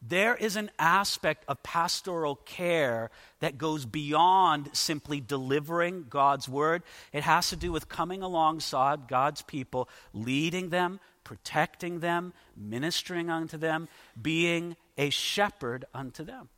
there 0.07 0.35
is 0.35 0.55
an 0.55 0.69
aspect 0.77 1.45
of 1.47 1.63
pastoral 1.63 2.35
care 2.35 3.09
that 3.39 3.57
goes 3.57 3.85
beyond 3.85 4.69
simply 4.73 5.19
delivering 5.19 6.05
God's 6.09 6.47
word. 6.47 6.83
It 7.11 7.23
has 7.23 7.49
to 7.49 7.55
do 7.55 7.71
with 7.71 7.89
coming 7.89 8.21
alongside 8.21 9.07
God's 9.07 9.41
people, 9.41 9.89
leading 10.13 10.69
them, 10.69 10.99
protecting 11.23 12.01
them, 12.01 12.33
ministering 12.55 13.29
unto 13.29 13.57
them, 13.57 13.87
being 14.21 14.75
a 14.97 15.09
shepherd 15.09 15.85
unto 15.93 16.23
them. 16.23 16.49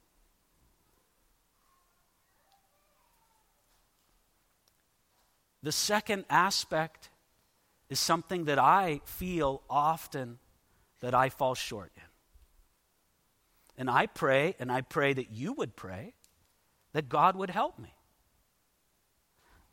The 5.64 5.72
second 5.72 6.26
aspect 6.30 7.10
is 7.90 8.00
something 8.00 8.46
that 8.46 8.60
I 8.60 9.02
feel 9.06 9.62
often 9.70 10.40
that 11.00 11.14
I 11.14 11.30
fall 11.30 11.56
short 11.56 11.92
in. 11.96 12.07
And 13.78 13.90
I 13.90 14.08
pray, 14.08 14.56
and 14.60 14.72
I 14.72 14.82
pray 14.82 15.14
that 15.14 15.32
you 15.32 15.54
would 15.54 15.76
pray, 15.76 16.14
that 16.94 17.10
God 17.10 17.36
would 17.36 17.50
help 17.50 17.78
me. 17.78 17.94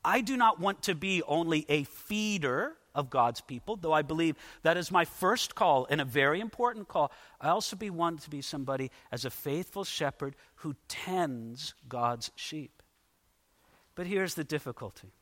I 0.05 0.21
do 0.21 0.37
not 0.37 0.61
want 0.61 0.83
to 0.83 0.95
be 0.95 1.23
only 1.23 1.65
a 1.69 1.85
feeder 1.85 2.77
of 2.95 3.11
God's 3.11 3.41
people, 3.41 3.77
though 3.77 3.93
I 3.93 4.03
believe 4.03 4.37
that 4.63 4.77
is 4.77 4.91
my 4.91 5.05
first 5.05 5.55
call 5.55 5.87
and 5.89 6.01
a 6.01 6.05
very 6.05 6.41
important 6.41 6.87
call. 6.87 7.11
I 7.41 7.49
also 7.49 7.77
be 7.77 7.91
want 7.91 8.21
to 8.23 8.31
be 8.31 8.43
somebody 8.43 8.91
as 9.11 9.25
a 9.25 9.31
faithful 9.31 9.85
shepherd 9.85 10.37
who 10.57 10.77
tends 10.87 11.75
God's 11.89 12.31
sheep. 12.37 12.83
But 13.95 14.07
here's 14.07 14.35
the 14.35 14.45
difficulty 14.45 15.13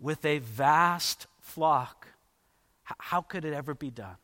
with 0.00 0.24
a 0.24 0.38
vast 0.38 1.26
flock, 1.40 2.06
how 2.84 3.20
could 3.20 3.44
it 3.44 3.52
ever 3.52 3.74
be 3.74 3.90
done? 3.90 4.16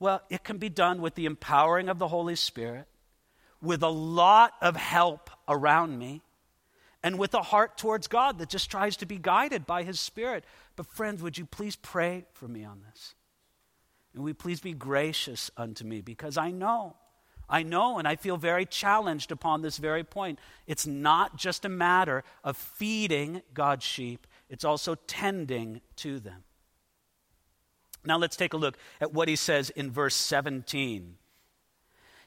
Well, 0.00 0.22
it 0.30 0.44
can 0.44 0.58
be 0.58 0.68
done 0.68 1.00
with 1.00 1.14
the 1.14 1.26
empowering 1.26 1.88
of 1.88 1.98
the 1.98 2.08
Holy 2.08 2.36
Spirit, 2.36 2.86
with 3.60 3.82
a 3.82 3.88
lot 3.88 4.52
of 4.60 4.76
help 4.76 5.30
around 5.48 5.98
me, 5.98 6.22
and 7.02 7.18
with 7.18 7.34
a 7.34 7.42
heart 7.42 7.78
towards 7.78 8.06
God 8.06 8.38
that 8.38 8.48
just 8.48 8.70
tries 8.70 8.96
to 8.98 9.06
be 9.06 9.18
guided 9.18 9.66
by 9.66 9.82
His 9.82 9.98
Spirit. 9.98 10.44
But, 10.76 10.86
friends, 10.86 11.22
would 11.22 11.38
you 11.38 11.46
please 11.46 11.76
pray 11.76 12.26
for 12.32 12.46
me 12.46 12.64
on 12.64 12.82
this? 12.88 13.14
And 14.14 14.22
we 14.22 14.32
please 14.32 14.60
be 14.60 14.72
gracious 14.72 15.50
unto 15.56 15.84
me 15.84 16.00
because 16.00 16.36
I 16.36 16.50
know, 16.50 16.96
I 17.48 17.62
know, 17.62 17.98
and 17.98 18.06
I 18.06 18.16
feel 18.16 18.36
very 18.36 18.66
challenged 18.66 19.30
upon 19.32 19.62
this 19.62 19.78
very 19.78 20.04
point. 20.04 20.38
It's 20.66 20.86
not 20.86 21.36
just 21.36 21.64
a 21.64 21.68
matter 21.68 22.24
of 22.42 22.56
feeding 22.56 23.42
God's 23.54 23.84
sheep, 23.84 24.26
it's 24.48 24.64
also 24.64 24.94
tending 24.94 25.80
to 25.96 26.20
them. 26.20 26.44
Now 28.04 28.18
let's 28.18 28.36
take 28.36 28.54
a 28.54 28.56
look 28.56 28.76
at 29.00 29.12
what 29.12 29.28
he 29.28 29.36
says 29.36 29.70
in 29.70 29.90
verse 29.90 30.14
17. 30.14 31.16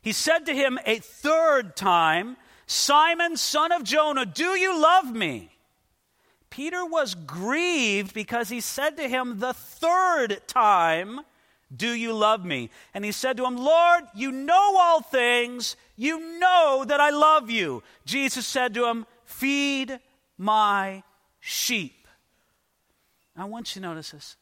He 0.01 0.12
said 0.12 0.46
to 0.46 0.54
him 0.54 0.80
a 0.86 1.00
third 1.00 1.75
time, 1.75 2.38
Simon, 2.66 3.38
son 3.38 3.72
of 3.72 3.84
Jonah, 3.84 4.25
do 4.25 4.58
you 4.58 4.80
love 4.80 5.13
me? 5.13 5.51
Peter 6.50 6.86
was 6.86 7.16
grieved 7.16 8.13
because 8.13 8.50
he 8.50 8.62
said 8.62 8.98
to 8.98 9.08
him 9.08 9.40
the 9.40 9.54
third 9.54 10.42
time, 10.48 11.22
Do 11.74 11.90
you 11.90 12.13
love 12.13 12.44
me? 12.44 12.70
And 12.94 13.06
he 13.06 13.12
said 13.12 13.38
to 13.38 13.46
him, 13.46 13.58
Lord, 13.58 14.04
you 14.13 14.32
know 14.32 14.78
all 14.78 15.01
things. 15.01 15.78
You 15.96 16.40
know 16.40 16.84
that 16.88 17.00
I 17.00 17.10
love 17.10 17.50
you. 17.50 17.84
Jesus 18.06 18.46
said 18.46 18.74
to 18.74 18.86
him, 18.86 19.06
Feed 19.24 20.00
my 20.38 21.04
sheep. 21.40 22.08
I 23.38 23.46
want 23.46 23.74
you 23.74 23.82
to 23.82 23.88
notice 23.88 24.12
this. 24.12 24.36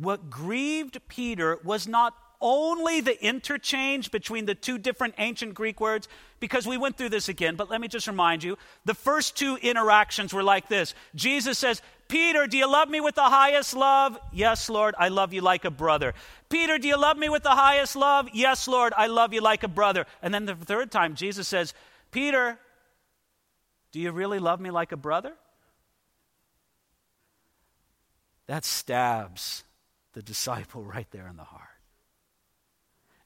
What 0.00 0.30
grieved 0.30 0.98
Peter 1.08 1.58
was 1.62 1.86
not 1.86 2.14
only 2.40 3.02
the 3.02 3.22
interchange 3.22 4.10
between 4.10 4.46
the 4.46 4.54
two 4.54 4.78
different 4.78 5.12
ancient 5.18 5.52
Greek 5.52 5.78
words, 5.78 6.08
because 6.40 6.66
we 6.66 6.78
went 6.78 6.96
through 6.96 7.10
this 7.10 7.28
again, 7.28 7.54
but 7.54 7.68
let 7.68 7.82
me 7.82 7.88
just 7.88 8.06
remind 8.06 8.42
you 8.42 8.56
the 8.86 8.94
first 8.94 9.36
two 9.36 9.56
interactions 9.56 10.32
were 10.32 10.42
like 10.42 10.70
this 10.70 10.94
Jesus 11.14 11.58
says, 11.58 11.82
Peter, 12.08 12.46
do 12.46 12.56
you 12.56 12.66
love 12.66 12.88
me 12.88 13.02
with 13.02 13.14
the 13.14 13.28
highest 13.28 13.76
love? 13.76 14.18
Yes, 14.32 14.70
Lord, 14.70 14.94
I 14.98 15.08
love 15.08 15.34
you 15.34 15.42
like 15.42 15.66
a 15.66 15.70
brother. 15.70 16.14
Peter, 16.48 16.78
do 16.78 16.88
you 16.88 16.96
love 16.98 17.18
me 17.18 17.28
with 17.28 17.42
the 17.42 17.50
highest 17.50 17.94
love? 17.94 18.26
Yes, 18.32 18.66
Lord, 18.66 18.94
I 18.96 19.06
love 19.06 19.34
you 19.34 19.42
like 19.42 19.64
a 19.64 19.68
brother. 19.68 20.06
And 20.22 20.32
then 20.32 20.46
the 20.46 20.54
third 20.54 20.90
time, 20.90 21.14
Jesus 21.14 21.46
says, 21.46 21.74
Peter, 22.10 22.58
do 23.92 24.00
you 24.00 24.12
really 24.12 24.38
love 24.38 24.60
me 24.60 24.70
like 24.70 24.92
a 24.92 24.96
brother? 24.96 25.34
That 28.46 28.64
stabs 28.64 29.62
the 30.12 30.22
disciple 30.22 30.84
right 30.84 31.10
there 31.10 31.28
in 31.28 31.36
the 31.36 31.44
heart. 31.44 31.68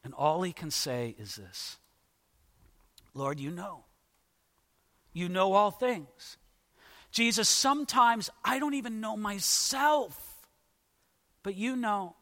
And 0.02 0.12
all 0.12 0.42
he 0.42 0.52
can 0.52 0.70
say 0.70 1.14
is 1.18 1.36
this 1.36 1.78
Lord, 3.14 3.38
you 3.38 3.50
know. 3.50 3.84
You 5.12 5.28
know 5.28 5.52
all 5.52 5.70
things. 5.70 6.36
Jesus, 7.12 7.48
sometimes 7.48 8.28
I 8.44 8.58
don't 8.58 8.74
even 8.74 9.00
know 9.00 9.16
myself, 9.16 10.42
but 11.44 11.54
you 11.54 11.76
know. 11.76 12.16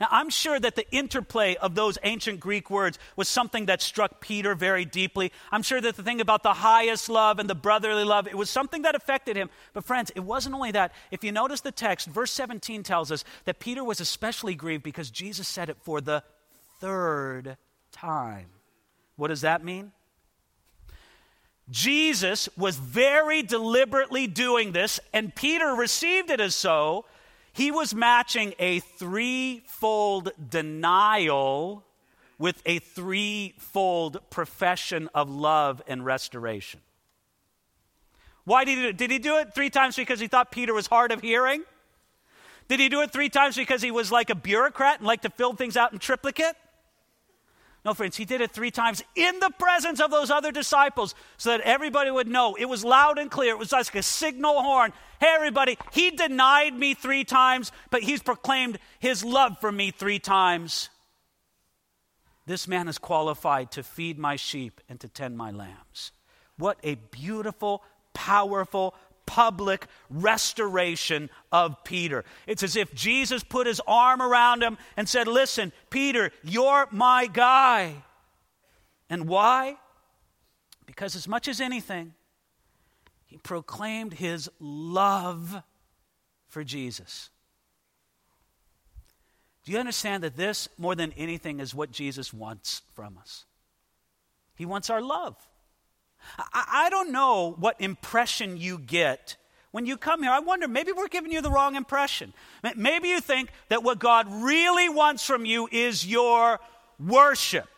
Now, 0.00 0.08
I'm 0.10 0.30
sure 0.30 0.58
that 0.58 0.76
the 0.76 0.90
interplay 0.90 1.56
of 1.56 1.74
those 1.74 1.98
ancient 2.02 2.40
Greek 2.40 2.70
words 2.70 2.98
was 3.16 3.28
something 3.28 3.66
that 3.66 3.82
struck 3.82 4.20
Peter 4.20 4.54
very 4.54 4.84
deeply. 4.84 5.32
I'm 5.50 5.62
sure 5.62 5.80
that 5.80 5.96
the 5.96 6.02
thing 6.02 6.20
about 6.20 6.42
the 6.42 6.54
highest 6.54 7.08
love 7.08 7.38
and 7.38 7.48
the 7.48 7.54
brotherly 7.54 8.04
love, 8.04 8.26
it 8.26 8.36
was 8.36 8.50
something 8.50 8.82
that 8.82 8.94
affected 8.94 9.36
him. 9.36 9.50
But, 9.72 9.84
friends, 9.84 10.10
it 10.14 10.20
wasn't 10.20 10.54
only 10.54 10.72
that. 10.72 10.92
If 11.10 11.24
you 11.24 11.32
notice 11.32 11.60
the 11.60 11.72
text, 11.72 12.08
verse 12.08 12.32
17 12.32 12.82
tells 12.82 13.12
us 13.12 13.24
that 13.44 13.60
Peter 13.60 13.84
was 13.84 14.00
especially 14.00 14.54
grieved 14.54 14.82
because 14.82 15.10
Jesus 15.10 15.48
said 15.48 15.68
it 15.68 15.76
for 15.82 16.00
the 16.00 16.22
third 16.80 17.56
time. 17.92 18.46
What 19.16 19.28
does 19.28 19.42
that 19.42 19.64
mean? 19.64 19.92
Jesus 21.70 22.48
was 22.56 22.76
very 22.76 23.42
deliberately 23.42 24.26
doing 24.26 24.72
this, 24.72 25.00
and 25.12 25.34
Peter 25.34 25.74
received 25.74 26.30
it 26.30 26.40
as 26.40 26.54
so. 26.54 27.04
He 27.52 27.70
was 27.70 27.94
matching 27.94 28.54
a 28.58 28.80
threefold 28.80 30.32
denial 30.48 31.84
with 32.38 32.62
a 32.64 32.78
threefold 32.78 34.18
profession 34.30 35.08
of 35.14 35.30
love 35.30 35.82
and 35.86 36.04
restoration. 36.04 36.80
Why 38.44 38.64
did 38.64 38.76
he 38.76 38.82
do 38.82 38.88
it? 38.88 38.96
Did 38.96 39.10
he 39.10 39.18
do 39.18 39.38
it 39.38 39.54
three 39.54 39.70
times 39.70 39.96
because 39.96 40.18
he 40.18 40.26
thought 40.26 40.50
Peter 40.50 40.74
was 40.74 40.86
hard 40.86 41.12
of 41.12 41.20
hearing? 41.20 41.62
Did 42.68 42.80
he 42.80 42.88
do 42.88 43.02
it 43.02 43.12
three 43.12 43.28
times 43.28 43.54
because 43.54 43.82
he 43.82 43.90
was 43.90 44.10
like 44.10 44.30
a 44.30 44.34
bureaucrat 44.34 44.98
and 44.98 45.06
liked 45.06 45.22
to 45.24 45.30
fill 45.30 45.52
things 45.52 45.76
out 45.76 45.92
in 45.92 45.98
triplicate? 45.98 46.56
No, 47.84 47.94
friends, 47.94 48.16
he 48.16 48.24
did 48.24 48.40
it 48.40 48.52
three 48.52 48.70
times 48.70 49.02
in 49.16 49.40
the 49.40 49.50
presence 49.58 50.00
of 50.00 50.12
those 50.12 50.30
other 50.30 50.52
disciples 50.52 51.16
so 51.36 51.50
that 51.50 51.62
everybody 51.62 52.12
would 52.12 52.28
know. 52.28 52.54
It 52.54 52.66
was 52.66 52.84
loud 52.84 53.18
and 53.18 53.28
clear. 53.28 53.52
It 53.52 53.58
was 53.58 53.72
like 53.72 53.94
a 53.96 54.02
signal 54.02 54.62
horn. 54.62 54.92
Hey, 55.20 55.32
everybody, 55.34 55.76
he 55.92 56.10
denied 56.10 56.74
me 56.74 56.94
three 56.94 57.24
times, 57.24 57.72
but 57.90 58.02
he's 58.02 58.22
proclaimed 58.22 58.78
his 59.00 59.24
love 59.24 59.58
for 59.60 59.72
me 59.72 59.90
three 59.90 60.20
times. 60.20 60.90
This 62.46 62.68
man 62.68 62.86
is 62.86 62.98
qualified 62.98 63.72
to 63.72 63.82
feed 63.82 64.18
my 64.18 64.36
sheep 64.36 64.80
and 64.88 65.00
to 65.00 65.08
tend 65.08 65.36
my 65.36 65.50
lambs. 65.50 66.12
What 66.58 66.78
a 66.84 66.94
beautiful, 66.94 67.82
powerful, 68.14 68.94
public 69.26 69.86
restoration 70.10 71.30
of 71.50 71.82
Peter. 71.84 72.24
It's 72.46 72.62
as 72.62 72.76
if 72.76 72.94
Jesus 72.94 73.44
put 73.44 73.66
his 73.66 73.80
arm 73.86 74.20
around 74.20 74.62
him 74.62 74.78
and 74.96 75.08
said, 75.08 75.26
Listen, 75.26 75.72
Peter, 75.90 76.30
you're 76.42 76.88
my 76.90 77.26
guy. 77.26 77.94
And 79.08 79.28
why? 79.28 79.76
Because 80.86 81.16
as 81.16 81.28
much 81.28 81.48
as 81.48 81.60
anything, 81.60 82.14
he 83.26 83.38
proclaimed 83.38 84.14
his 84.14 84.50
love 84.60 85.62
for 86.48 86.64
Jesus. 86.64 87.30
Do 89.64 89.72
you 89.72 89.78
understand 89.78 90.22
that 90.24 90.36
this, 90.36 90.68
more 90.76 90.94
than 90.94 91.12
anything, 91.12 91.60
is 91.60 91.74
what 91.74 91.92
Jesus 91.92 92.32
wants 92.32 92.82
from 92.94 93.16
us? 93.16 93.44
He 94.54 94.66
wants 94.66 94.90
our 94.90 95.00
love. 95.00 95.36
I, 96.38 96.86
I 96.86 96.90
don't 96.90 97.12
know 97.12 97.54
what 97.58 97.80
impression 97.80 98.56
you 98.56 98.78
get 98.78 99.36
when 99.70 99.86
you 99.86 99.96
come 99.96 100.22
here. 100.22 100.32
I 100.32 100.40
wonder, 100.40 100.68
maybe 100.68 100.92
we're 100.92 101.08
giving 101.08 101.32
you 101.32 101.40
the 101.40 101.50
wrong 101.50 101.76
impression. 101.76 102.32
Maybe 102.76 103.08
you 103.08 103.20
think 103.20 103.50
that 103.68 103.82
what 103.82 103.98
God 103.98 104.26
really 104.30 104.88
wants 104.88 105.26
from 105.26 105.44
you 105.44 105.68
is 105.72 106.06
your 106.06 106.60
worship. 106.98 107.68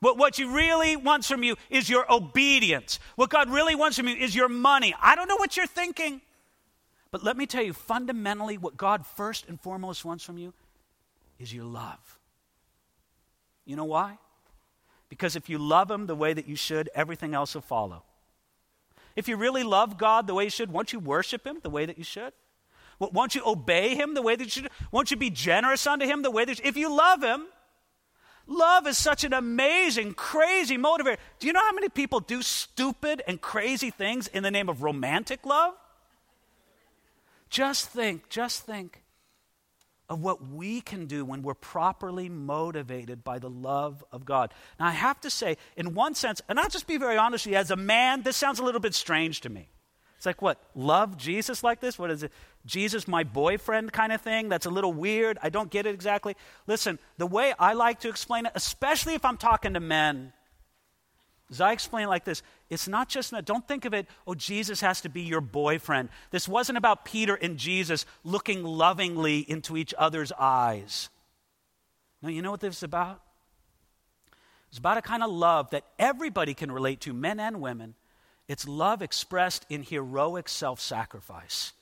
What, 0.00 0.18
what 0.18 0.38
you 0.38 0.54
really 0.54 0.96
wants 0.96 1.28
from 1.28 1.42
you 1.42 1.56
is 1.70 1.88
your 1.88 2.10
obedience. 2.12 2.98
What 3.16 3.30
God 3.30 3.50
really 3.50 3.74
wants 3.74 3.96
from 3.96 4.08
you 4.08 4.16
is 4.16 4.34
your 4.34 4.48
money. 4.48 4.94
I 5.00 5.16
don't 5.16 5.28
know 5.28 5.36
what 5.36 5.56
you're 5.56 5.66
thinking. 5.66 6.20
But 7.10 7.24
let 7.24 7.36
me 7.36 7.46
tell 7.46 7.62
you, 7.62 7.72
fundamentally, 7.72 8.58
what 8.58 8.76
God 8.76 9.06
first 9.06 9.48
and 9.48 9.60
foremost 9.60 10.04
wants 10.04 10.22
from 10.22 10.38
you 10.38 10.52
is 11.38 11.52
your 11.52 11.64
love. 11.64 12.18
You 13.64 13.76
know 13.76 13.84
why? 13.84 14.18
Because 15.08 15.36
if 15.36 15.48
you 15.48 15.58
love 15.58 15.90
Him 15.90 16.06
the 16.06 16.14
way 16.14 16.32
that 16.32 16.48
you 16.48 16.56
should, 16.56 16.90
everything 16.94 17.34
else 17.34 17.54
will 17.54 17.62
follow. 17.62 18.02
If 19.14 19.28
you 19.28 19.36
really 19.36 19.62
love 19.62 19.98
God 19.98 20.26
the 20.26 20.34
way 20.34 20.44
you 20.44 20.50
should, 20.50 20.70
won't 20.70 20.92
you 20.92 20.98
worship 20.98 21.46
Him 21.46 21.58
the 21.62 21.70
way 21.70 21.86
that 21.86 21.98
you 21.98 22.04
should? 22.04 22.32
Won't 22.98 23.34
you 23.34 23.42
obey 23.46 23.94
Him 23.94 24.14
the 24.14 24.22
way 24.22 24.36
that 24.36 24.44
you 24.44 24.50
should? 24.50 24.70
Won't 24.90 25.10
you 25.10 25.16
be 25.16 25.30
generous 25.30 25.86
unto 25.86 26.06
Him 26.06 26.22
the 26.22 26.30
way 26.30 26.44
that 26.44 26.52
you, 26.52 26.56
should? 26.56 26.66
If 26.66 26.76
you 26.76 26.94
love 26.94 27.22
Him, 27.22 27.46
love 28.46 28.86
is 28.86 28.98
such 28.98 29.24
an 29.24 29.32
amazing, 29.32 30.14
crazy 30.14 30.76
motivator. 30.76 31.18
Do 31.38 31.46
you 31.46 31.52
know 31.52 31.64
how 31.64 31.72
many 31.72 31.88
people 31.88 32.20
do 32.20 32.42
stupid 32.42 33.22
and 33.26 33.40
crazy 33.40 33.90
things 33.90 34.26
in 34.28 34.42
the 34.42 34.50
name 34.50 34.68
of 34.68 34.82
romantic 34.82 35.46
love? 35.46 35.74
Just 37.48 37.90
think, 37.90 38.28
just 38.28 38.62
think 38.62 39.02
of 40.08 40.22
what 40.22 40.46
we 40.48 40.80
can 40.80 41.06
do 41.06 41.24
when 41.24 41.42
we're 41.42 41.54
properly 41.54 42.28
motivated 42.28 43.24
by 43.24 43.38
the 43.38 43.50
love 43.50 44.04
of 44.12 44.24
God. 44.24 44.52
Now, 44.78 44.86
I 44.86 44.92
have 44.92 45.20
to 45.22 45.30
say, 45.30 45.56
in 45.76 45.94
one 45.94 46.14
sense, 46.14 46.40
and 46.48 46.60
I'll 46.60 46.68
just 46.68 46.86
be 46.86 46.96
very 46.96 47.16
honest 47.16 47.46
with 47.46 47.52
you, 47.52 47.58
as 47.58 47.70
a 47.70 47.76
man, 47.76 48.22
this 48.22 48.36
sounds 48.36 48.58
a 48.58 48.64
little 48.64 48.80
bit 48.80 48.94
strange 48.94 49.40
to 49.42 49.48
me. 49.48 49.68
It's 50.16 50.24
like, 50.24 50.40
what, 50.40 50.62
love 50.74 51.16
Jesus 51.16 51.62
like 51.62 51.80
this? 51.80 51.98
What 51.98 52.10
is 52.10 52.22
it? 52.22 52.32
Jesus, 52.64 53.06
my 53.06 53.22
boyfriend 53.22 53.92
kind 53.92 54.12
of 54.12 54.20
thing? 54.20 54.48
That's 54.48 54.66
a 54.66 54.70
little 54.70 54.92
weird. 54.92 55.38
I 55.42 55.50
don't 55.50 55.70
get 55.70 55.86
it 55.86 55.94
exactly. 55.94 56.36
Listen, 56.66 56.98
the 57.18 57.26
way 57.26 57.52
I 57.58 57.74
like 57.74 58.00
to 58.00 58.08
explain 58.08 58.46
it, 58.46 58.52
especially 58.54 59.14
if 59.14 59.24
I'm 59.24 59.36
talking 59.36 59.74
to 59.74 59.80
men, 59.80 60.32
As 61.50 61.60
I 61.60 61.72
explain 61.72 62.04
it 62.06 62.08
like 62.08 62.24
this, 62.24 62.42
it's 62.70 62.88
not 62.88 63.08
just, 63.08 63.30
that, 63.30 63.44
don't 63.44 63.66
think 63.68 63.84
of 63.84 63.94
it, 63.94 64.06
oh, 64.26 64.34
Jesus 64.34 64.80
has 64.80 65.00
to 65.02 65.08
be 65.08 65.22
your 65.22 65.40
boyfriend. 65.40 66.08
This 66.30 66.48
wasn't 66.48 66.78
about 66.78 67.04
Peter 67.04 67.36
and 67.36 67.56
Jesus 67.56 68.04
looking 68.24 68.64
lovingly 68.64 69.38
into 69.40 69.76
each 69.76 69.94
other's 69.96 70.32
eyes. 70.32 71.08
No, 72.20 72.28
you 72.28 72.42
know 72.42 72.50
what 72.50 72.60
this 72.60 72.78
is 72.78 72.82
about? 72.82 73.20
It's 74.70 74.78
about 74.78 74.96
a 74.96 75.02
kind 75.02 75.22
of 75.22 75.30
love 75.30 75.70
that 75.70 75.84
everybody 75.98 76.52
can 76.52 76.72
relate 76.72 77.00
to, 77.02 77.12
men 77.12 77.38
and 77.38 77.60
women. 77.60 77.94
It's 78.48 78.66
love 78.66 79.00
expressed 79.00 79.64
in 79.68 79.84
heroic 79.84 80.48
self 80.48 80.80
sacrifice. 80.80 81.72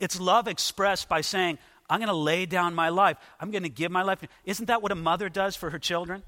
It's 0.00 0.18
love 0.18 0.48
expressed 0.48 1.08
by 1.08 1.20
saying, 1.20 1.58
I'm 1.88 2.00
going 2.00 2.08
to 2.08 2.14
lay 2.14 2.46
down 2.46 2.74
my 2.74 2.88
life. 2.88 3.16
I'm 3.38 3.52
going 3.52 3.62
to 3.62 3.68
give 3.68 3.92
my 3.92 4.02
life. 4.02 4.18
Isn't 4.44 4.66
that 4.66 4.82
what 4.82 4.90
a 4.90 4.96
mother 4.96 5.28
does 5.28 5.54
for 5.54 5.70
her 5.70 5.78
children? 5.78 6.24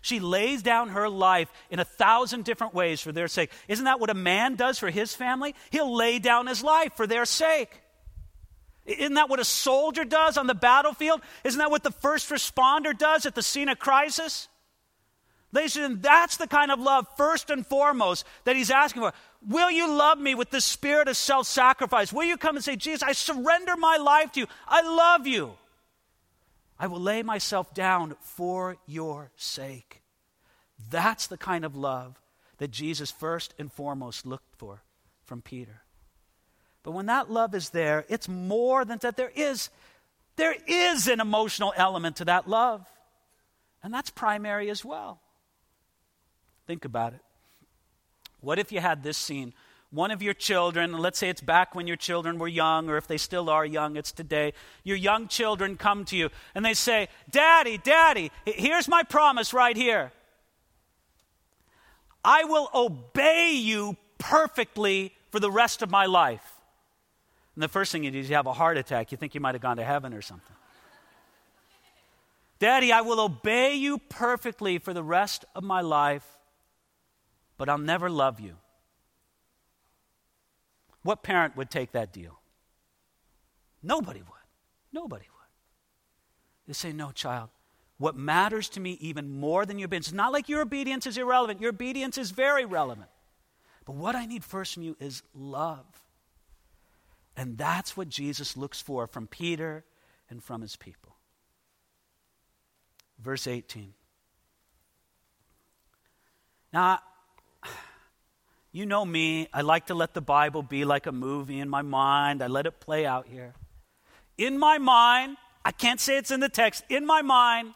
She 0.00 0.20
lays 0.20 0.62
down 0.62 0.90
her 0.90 1.08
life 1.08 1.50
in 1.70 1.78
a 1.78 1.84
thousand 1.84 2.44
different 2.44 2.74
ways 2.74 3.00
for 3.00 3.12
their 3.12 3.28
sake. 3.28 3.50
Isn't 3.68 3.86
that 3.86 4.00
what 4.00 4.10
a 4.10 4.14
man 4.14 4.54
does 4.54 4.78
for 4.78 4.90
his 4.90 5.14
family? 5.14 5.54
He'll 5.70 5.94
lay 5.94 6.18
down 6.18 6.46
his 6.46 6.62
life 6.62 6.92
for 6.94 7.06
their 7.06 7.24
sake. 7.24 7.80
Isn't 8.86 9.14
that 9.14 9.28
what 9.28 9.40
a 9.40 9.44
soldier 9.44 10.04
does 10.04 10.38
on 10.38 10.46
the 10.46 10.54
battlefield? 10.54 11.20
Isn't 11.42 11.58
that 11.58 11.70
what 11.70 11.82
the 11.82 11.90
first 11.90 12.30
responder 12.30 12.96
does 12.96 13.26
at 13.26 13.34
the 13.34 13.42
scene 13.42 13.68
of 13.68 13.78
crisis? 13.78 14.48
Ladies 15.52 15.76
and 15.76 16.02
that's 16.02 16.36
the 16.36 16.46
kind 16.46 16.70
of 16.70 16.78
love, 16.78 17.06
first 17.16 17.50
and 17.50 17.66
foremost, 17.66 18.26
that 18.44 18.56
he's 18.56 18.70
asking 18.70 19.02
for. 19.02 19.12
Will 19.48 19.70
you 19.70 19.92
love 19.92 20.18
me 20.18 20.34
with 20.34 20.50
the 20.50 20.60
spirit 20.60 21.08
of 21.08 21.16
self 21.16 21.46
sacrifice? 21.46 22.12
Will 22.12 22.24
you 22.24 22.36
come 22.36 22.56
and 22.56 22.64
say, 22.64 22.76
Jesus, 22.76 23.02
I 23.02 23.12
surrender 23.12 23.76
my 23.76 23.96
life 23.96 24.32
to 24.32 24.40
you. 24.40 24.46
I 24.68 24.82
love 24.82 25.26
you. 25.26 25.52
I 26.78 26.86
will 26.86 27.00
lay 27.00 27.22
myself 27.22 27.72
down 27.74 28.16
for 28.20 28.76
your 28.86 29.30
sake. 29.36 30.02
That's 30.90 31.26
the 31.26 31.38
kind 31.38 31.64
of 31.64 31.74
love 31.74 32.20
that 32.58 32.70
Jesus 32.70 33.10
first 33.10 33.54
and 33.58 33.72
foremost 33.72 34.26
looked 34.26 34.56
for 34.56 34.82
from 35.24 35.42
Peter. 35.42 35.82
But 36.82 36.92
when 36.92 37.06
that 37.06 37.30
love 37.30 37.54
is 37.54 37.70
there, 37.70 38.04
it's 38.08 38.28
more 38.28 38.84
than 38.84 38.98
that. 38.98 39.16
There 39.16 39.32
is, 39.34 39.70
there 40.36 40.54
is 40.66 41.08
an 41.08 41.20
emotional 41.20 41.72
element 41.76 42.16
to 42.16 42.26
that 42.26 42.48
love. 42.48 42.86
And 43.82 43.92
that's 43.92 44.10
primary 44.10 44.70
as 44.70 44.84
well. 44.84 45.20
Think 46.66 46.84
about 46.84 47.14
it. 47.14 47.20
What 48.40 48.58
if 48.58 48.70
you 48.70 48.80
had 48.80 49.02
this 49.02 49.18
scene? 49.18 49.54
One 49.90 50.10
of 50.10 50.22
your 50.22 50.34
children, 50.34 50.92
let's 50.92 51.18
say 51.18 51.28
it's 51.28 51.40
back 51.40 51.74
when 51.74 51.86
your 51.86 51.96
children 51.96 52.38
were 52.38 52.48
young, 52.48 52.90
or 52.90 52.96
if 52.96 53.06
they 53.06 53.16
still 53.16 53.48
are 53.48 53.64
young, 53.64 53.96
it's 53.96 54.12
today. 54.12 54.52
Your 54.84 54.96
young 54.96 55.28
children 55.28 55.76
come 55.76 56.04
to 56.06 56.16
you 56.16 56.30
and 56.54 56.64
they 56.64 56.74
say, 56.74 57.08
Daddy, 57.30 57.78
Daddy, 57.78 58.32
here's 58.44 58.88
my 58.88 59.02
promise 59.04 59.54
right 59.54 59.76
here. 59.76 60.12
I 62.24 62.44
will 62.44 62.68
obey 62.74 63.52
you 63.52 63.96
perfectly 64.18 65.14
for 65.30 65.38
the 65.38 65.50
rest 65.50 65.82
of 65.82 65.90
my 65.90 66.06
life. 66.06 66.42
And 67.54 67.62
the 67.62 67.68
first 67.68 67.92
thing 67.92 68.02
you 68.04 68.10
do 68.10 68.18
is 68.18 68.28
you 68.28 68.36
have 68.36 68.46
a 68.46 68.52
heart 68.52 68.76
attack. 68.76 69.12
You 69.12 69.18
think 69.18 69.34
you 69.34 69.40
might 69.40 69.54
have 69.54 69.62
gone 69.62 69.76
to 69.76 69.84
heaven 69.84 70.12
or 70.12 70.20
something. 70.20 70.56
Daddy, 72.58 72.90
I 72.90 73.02
will 73.02 73.20
obey 73.20 73.74
you 73.74 73.98
perfectly 74.08 74.78
for 74.78 74.92
the 74.92 75.02
rest 75.02 75.44
of 75.54 75.62
my 75.62 75.82
life, 75.82 76.26
but 77.56 77.68
I'll 77.68 77.78
never 77.78 78.10
love 78.10 78.40
you. 78.40 78.56
What 81.06 81.22
parent 81.22 81.56
would 81.56 81.70
take 81.70 81.92
that 81.92 82.12
deal? 82.12 82.40
Nobody 83.80 84.18
would. 84.18 84.46
Nobody 84.92 85.24
would. 85.24 86.66
They 86.66 86.72
say, 86.72 86.92
No, 86.92 87.12
child. 87.12 87.50
What 87.98 88.16
matters 88.16 88.68
to 88.70 88.80
me 88.80 88.98
even 89.00 89.30
more 89.30 89.64
than 89.64 89.78
your 89.78 89.86
obedience, 89.86 90.08
it's 90.08 90.16
not 90.16 90.32
like 90.32 90.48
your 90.48 90.62
obedience 90.62 91.06
is 91.06 91.16
irrelevant. 91.16 91.60
Your 91.60 91.70
obedience 91.70 92.18
is 92.18 92.32
very 92.32 92.64
relevant. 92.64 93.08
But 93.84 93.94
what 93.94 94.16
I 94.16 94.26
need 94.26 94.42
first 94.42 94.74
from 94.74 94.82
you 94.82 94.96
is 94.98 95.22
love. 95.32 95.86
And 97.36 97.56
that's 97.56 97.96
what 97.96 98.08
Jesus 98.08 98.56
looks 98.56 98.82
for 98.82 99.06
from 99.06 99.28
Peter 99.28 99.84
and 100.28 100.42
from 100.42 100.60
his 100.60 100.74
people. 100.74 101.14
Verse 103.20 103.46
18. 103.46 103.94
Now, 106.72 106.98
you 108.76 108.84
know 108.84 109.06
me, 109.06 109.48
I 109.54 109.62
like 109.62 109.86
to 109.86 109.94
let 109.94 110.12
the 110.12 110.20
Bible 110.20 110.62
be 110.62 110.84
like 110.84 111.06
a 111.06 111.12
movie 111.12 111.60
in 111.60 111.68
my 111.70 111.80
mind. 111.80 112.42
I 112.42 112.46
let 112.46 112.66
it 112.66 112.78
play 112.78 113.06
out 113.06 113.26
here. 113.26 113.54
In 114.36 114.58
my 114.58 114.76
mind, 114.76 115.38
I 115.64 115.72
can't 115.72 115.98
say 115.98 116.18
it's 116.18 116.30
in 116.30 116.40
the 116.40 116.50
text, 116.50 116.84
in 116.90 117.06
my 117.06 117.22
mind, 117.22 117.72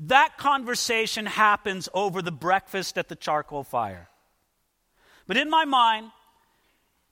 that 0.00 0.36
conversation 0.36 1.26
happens 1.26 1.88
over 1.94 2.22
the 2.22 2.32
breakfast 2.32 2.98
at 2.98 3.08
the 3.08 3.14
charcoal 3.14 3.62
fire. 3.62 4.08
But 5.28 5.36
in 5.36 5.48
my 5.48 5.64
mind, 5.64 6.10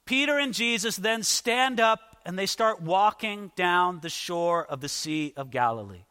Peter 0.06 0.36
and 0.36 0.52
Jesus 0.52 0.96
then 0.96 1.22
stand 1.22 1.78
up 1.78 2.18
and 2.26 2.36
they 2.36 2.46
start 2.46 2.82
walking 2.82 3.52
down 3.54 4.00
the 4.00 4.10
shore 4.10 4.66
of 4.66 4.80
the 4.80 4.88
Sea 4.88 5.32
of 5.36 5.52
Galilee. 5.52 6.02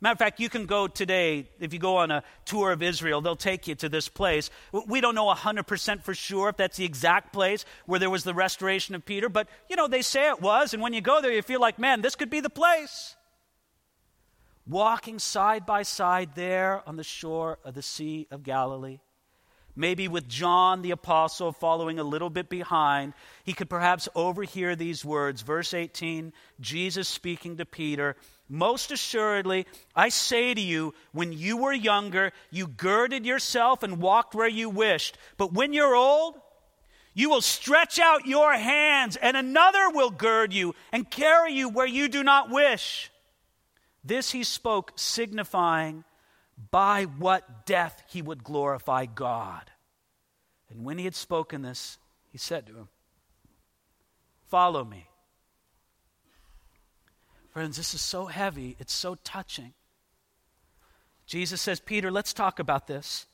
Matter 0.00 0.12
of 0.12 0.18
fact, 0.18 0.40
you 0.40 0.48
can 0.48 0.66
go 0.66 0.86
today, 0.88 1.48
if 1.58 1.72
you 1.72 1.78
go 1.78 1.96
on 1.96 2.10
a 2.10 2.22
tour 2.44 2.72
of 2.72 2.82
Israel, 2.82 3.20
they'll 3.20 3.36
take 3.36 3.66
you 3.66 3.74
to 3.76 3.88
this 3.88 4.08
place. 4.08 4.50
We 4.86 5.00
don't 5.00 5.14
know 5.14 5.32
100% 5.32 6.02
for 6.02 6.14
sure 6.14 6.50
if 6.50 6.56
that's 6.56 6.76
the 6.76 6.84
exact 6.84 7.32
place 7.32 7.64
where 7.86 7.98
there 7.98 8.10
was 8.10 8.24
the 8.24 8.34
restoration 8.34 8.94
of 8.94 9.04
Peter, 9.06 9.28
but 9.28 9.48
you 9.70 9.76
know, 9.76 9.88
they 9.88 10.02
say 10.02 10.28
it 10.28 10.40
was, 10.40 10.74
and 10.74 10.82
when 10.82 10.92
you 10.92 11.00
go 11.00 11.20
there, 11.20 11.32
you 11.32 11.42
feel 11.42 11.60
like, 11.60 11.78
man, 11.78 12.02
this 12.02 12.14
could 12.14 12.30
be 12.30 12.40
the 12.40 12.50
place. 12.50 13.16
Walking 14.66 15.18
side 15.18 15.64
by 15.64 15.82
side 15.82 16.30
there 16.34 16.82
on 16.86 16.96
the 16.96 17.04
shore 17.04 17.58
of 17.64 17.74
the 17.74 17.82
Sea 17.82 18.26
of 18.30 18.42
Galilee 18.42 18.98
maybe 19.76 20.08
with 20.08 20.26
John 20.26 20.82
the 20.82 20.90
apostle 20.90 21.52
following 21.52 21.98
a 21.98 22.04
little 22.04 22.30
bit 22.30 22.48
behind, 22.48 23.12
he 23.44 23.52
could 23.52 23.68
perhaps 23.68 24.08
overhear 24.14 24.74
these 24.74 25.04
words. 25.04 25.42
Verse 25.42 25.74
18, 25.74 26.32
Jesus 26.58 27.06
speaking 27.06 27.58
to 27.58 27.66
Peter, 27.66 28.16
Most 28.48 28.92
assuredly, 28.92 29.66
I 29.94 30.08
say 30.08 30.54
to 30.54 30.60
you, 30.60 30.94
when 31.12 31.32
you 31.32 31.56
were 31.56 31.72
younger, 31.72 32.32
you 32.50 32.68
girded 32.68 33.26
yourself 33.26 33.82
and 33.82 34.00
walked 34.00 34.34
where 34.34 34.48
you 34.48 34.70
wished. 34.70 35.18
But 35.36 35.52
when 35.52 35.72
you're 35.72 35.96
old, 35.96 36.36
you 37.12 37.28
will 37.28 37.40
stretch 37.40 37.98
out 37.98 38.26
your 38.26 38.52
hands, 38.52 39.16
and 39.16 39.36
another 39.36 39.90
will 39.90 40.10
gird 40.10 40.52
you 40.52 40.74
and 40.92 41.10
carry 41.10 41.54
you 41.54 41.68
where 41.68 41.86
you 41.86 42.08
do 42.08 42.22
not 42.22 42.50
wish. 42.50 43.10
This 44.04 44.30
he 44.30 44.44
spoke, 44.44 44.92
signifying 44.96 46.04
by 46.70 47.04
what 47.04 47.66
death 47.66 48.02
he 48.08 48.22
would 48.22 48.44
glorify 48.44 49.06
God. 49.06 49.70
And 50.70 50.84
when 50.84 50.98
he 50.98 51.04
had 51.04 51.14
spoken 51.14 51.62
this, 51.62 51.98
he 52.30 52.38
said 52.38 52.66
to 52.66 52.76
him, 52.76 52.88
Follow 54.48 54.84
me. 54.84 55.08
Friends, 57.56 57.78
this 57.78 57.94
is 57.94 58.02
so 58.02 58.26
heavy, 58.26 58.76
it's 58.78 58.92
so 58.92 59.14
touching. 59.24 59.72
Jesus 61.26 61.58
says, 61.62 61.80
Peter, 61.80 62.10
let's 62.10 62.34
talk 62.34 62.58
about 62.58 62.86
this. 62.86 63.24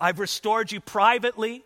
I've 0.00 0.18
restored 0.18 0.72
you 0.72 0.80
privately 0.80 1.62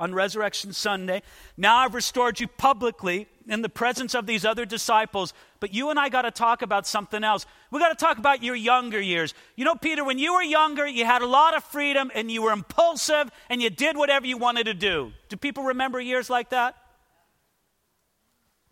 on 0.00 0.12
Resurrection 0.12 0.72
Sunday. 0.72 1.22
Now 1.56 1.76
I've 1.76 1.94
restored 1.94 2.40
you 2.40 2.48
publicly 2.48 3.28
in 3.46 3.62
the 3.62 3.68
presence 3.68 4.16
of 4.16 4.26
these 4.26 4.44
other 4.44 4.66
disciples. 4.66 5.32
But 5.60 5.72
you 5.72 5.90
and 5.90 5.96
I 6.00 6.08
got 6.08 6.22
to 6.22 6.32
talk 6.32 6.60
about 6.60 6.88
something 6.88 7.22
else. 7.22 7.46
We 7.70 7.78
got 7.78 7.96
to 7.96 8.04
talk 8.04 8.18
about 8.18 8.42
your 8.42 8.56
younger 8.56 9.00
years. 9.00 9.32
You 9.54 9.64
know, 9.64 9.76
Peter, 9.76 10.02
when 10.02 10.18
you 10.18 10.34
were 10.34 10.42
younger, 10.42 10.88
you 10.88 11.04
had 11.04 11.22
a 11.22 11.26
lot 11.28 11.56
of 11.56 11.62
freedom 11.62 12.10
and 12.16 12.32
you 12.32 12.42
were 12.42 12.50
impulsive 12.50 13.30
and 13.48 13.62
you 13.62 13.70
did 13.70 13.96
whatever 13.96 14.26
you 14.26 14.38
wanted 14.38 14.64
to 14.64 14.74
do. 14.74 15.12
Do 15.28 15.36
people 15.36 15.62
remember 15.62 16.00
years 16.00 16.28
like 16.28 16.48
that? 16.48 16.74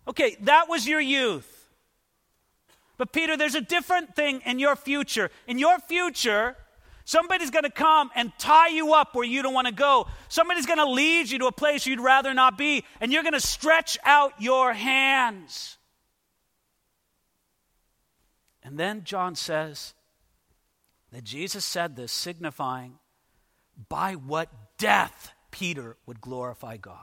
Okay, 0.09 0.37
that 0.41 0.69
was 0.69 0.85
your 0.85 1.01
youth. 1.01 1.54
But 2.97 3.13
Peter, 3.13 3.37
there's 3.37 3.55
a 3.55 3.61
different 3.61 4.15
thing 4.15 4.41
in 4.47 4.59
your 4.59 4.77
future. 4.77 5.31
In 5.47 5.59
your 5.59 5.79
future, 5.79 6.57
Somebody's 7.07 7.51
going 7.51 7.65
to 7.65 7.71
come 7.71 8.11
and 8.15 8.33
tie 8.39 8.69
you 8.69 8.95
up 8.95 9.15
where 9.15 9.27
you 9.27 9.43
don't 9.43 9.53
want 9.53 9.67
to 9.67 9.75
go. 9.75 10.07
Somebody's 10.29 10.65
going 10.65 10.79
to 10.79 10.89
lead 10.89 11.31
you 11.31 11.39
to 11.41 11.47
a 11.47 11.53
place 11.53 11.87
you'd 11.87 12.01
rather 12.01 12.33
not 12.33 12.57
be, 12.57 12.83
and 13.01 13.13
you're 13.13 13.23
going 13.23 13.35
to 13.35 13.41
stretch 13.41 13.99
out 14.05 14.33
your 14.41 14.73
hands. 14.73 15.77
And 18.63 18.79
then 18.79 19.05
John 19.05 19.35
says 19.35 19.93
that 21.13 21.25
Jesus 21.25 21.65
said 21.65 21.95
this, 21.95 22.11
signifying 22.11 22.95
by 23.91 24.15
what 24.15 24.49
death 24.79 25.33
Peter 25.51 25.99
would 26.07 26.23
glorify 26.23 26.79
God. 26.79 26.97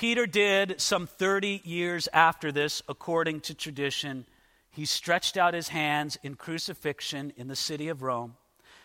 Peter 0.00 0.24
did 0.24 0.80
some 0.80 1.06
30 1.06 1.60
years 1.62 2.08
after 2.14 2.50
this, 2.50 2.80
according 2.88 3.38
to 3.38 3.52
tradition 3.52 4.24
he 4.70 4.86
stretched 4.86 5.36
out 5.36 5.52
his 5.52 5.68
hands 5.68 6.16
in 6.22 6.36
crucifixion 6.36 7.34
in 7.36 7.48
the 7.48 7.54
city 7.54 7.86
of 7.88 8.00
Rome. 8.00 8.34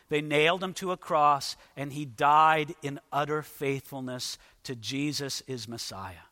They 0.10 0.20
nailed 0.20 0.62
him 0.62 0.74
to 0.74 0.92
a 0.92 0.98
cross, 0.98 1.56
and 1.78 1.94
he 1.94 2.04
died 2.04 2.76
in 2.82 3.00
utter 3.14 3.42
faithfulness 3.44 4.38
to 4.64 4.76
Jesus, 4.76 5.42
his 5.48 5.70
Messiah. 5.70 6.28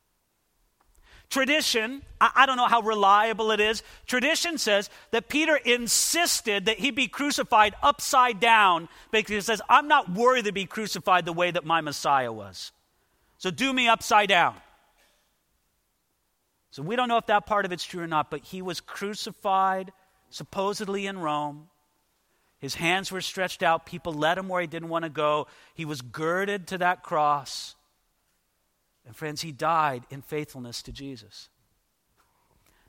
Tradition, 1.30 2.02
I, 2.20 2.46
don't 2.46 2.58
know 2.58 2.68
how 2.68 2.82
reliable 2.82 3.52
it 3.52 3.62
is. 3.62 3.84
Tradition 4.06 4.58
says 4.58 4.90
that 5.12 5.30
Peter 5.30 5.56
insisted 5.56 6.66
that 6.66 6.80
he 6.80 6.92
be 6.92 7.08
crucified 7.08 7.74
upside 7.82 8.42
down 8.42 8.90
because 9.12 9.34
he 9.34 9.40
says, 9.40 9.62
I'm 9.70 9.88
not 9.88 10.12
worthy 10.12 10.42
to 10.42 10.52
be 10.52 10.66
crucified 10.66 11.24
the 11.24 11.32
way 11.32 11.52
that 11.52 11.64
my 11.64 11.80
Messiah 11.80 12.34
was. 12.34 12.74
So 13.38 13.50
do 13.50 13.72
me 13.72 13.88
upside 13.88 14.28
down. 14.28 14.58
So 16.74 16.82
we 16.82 16.96
don't 16.96 17.08
know 17.08 17.18
if 17.18 17.28
that 17.28 17.46
part 17.46 17.66
of 17.66 17.72
it's 17.72 17.86
true 17.86 18.02
or 18.02 18.08
not, 18.08 18.32
but 18.32 18.42
he 18.46 18.64
was 18.64 18.82
crucified 18.82 19.94
supposedly 20.32 21.06
in 21.06 21.20
Rome. 21.20 21.68
His 22.58 22.74
hands 22.74 23.12
were 23.12 23.22
stretched 23.22 23.62
out. 23.62 23.86
People 23.86 24.12
led 24.12 24.40
him 24.40 24.50
where 24.50 24.60
he 24.60 24.66
didn't 24.66 24.90
want 24.90 25.04
to 25.04 25.10
go. 25.10 25.46
He 25.76 25.86
was 25.86 26.02
girded 26.02 26.66
to 26.70 26.80
that 26.80 27.04
cross. 27.04 27.76
And 29.06 29.16
friends, 29.16 29.44
he 29.44 29.52
died 29.52 30.08
in 30.10 30.24
faithfulness 30.24 30.82
to 30.82 30.92
Jesus. 30.92 31.50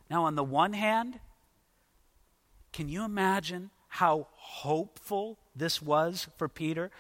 Now, 0.08 0.24
on 0.24 0.34
the 0.34 0.42
one 0.42 0.72
hand, 0.72 1.20
can 2.72 2.88
you 2.88 3.04
imagine 3.04 3.68
how 3.88 4.28
hopeful 4.32 5.36
this 5.54 5.82
was 5.82 6.26
for 6.38 6.48
Peter? 6.48 6.90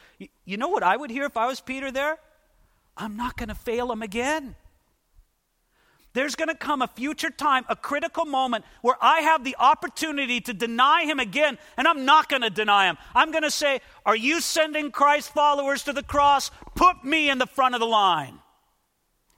You, 0.44 0.58
know 0.58 0.68
what 0.68 0.82
I 0.82 0.98
would 0.98 1.10
hear 1.10 1.24
if 1.24 1.38
I 1.38 1.46
was 1.46 1.62
Peter 1.62 1.90
there? 1.90 2.18
I'm 2.94 3.16
not 3.16 3.38
going 3.38 3.48
to 3.48 3.54
fail 3.54 3.90
him 3.90 4.02
again. 4.02 4.56
There's 6.14 6.36
going 6.36 6.48
to 6.48 6.54
come 6.54 6.80
a 6.80 6.86
future 6.86 7.28
time, 7.28 7.64
a 7.68 7.74
critical 7.74 8.24
moment, 8.24 8.64
where 8.82 8.96
I 9.00 9.20
have 9.20 9.42
the 9.42 9.56
opportunity 9.58 10.40
to 10.42 10.54
deny 10.54 11.04
him 11.04 11.18
again, 11.18 11.58
and 11.76 11.88
I'm 11.88 12.04
not 12.04 12.28
going 12.28 12.42
to 12.42 12.50
deny 12.50 12.86
him. 12.86 12.96
I'm 13.16 13.32
going 13.32 13.42
to 13.42 13.50
say, 13.50 13.80
Are 14.06 14.16
you 14.16 14.40
sending 14.40 14.92
Christ 14.92 15.34
followers 15.34 15.82
to 15.84 15.92
the 15.92 16.04
cross? 16.04 16.52
Put 16.76 17.04
me 17.04 17.28
in 17.28 17.38
the 17.38 17.46
front 17.46 17.74
of 17.74 17.80
the 17.80 17.86
line. 17.86 18.38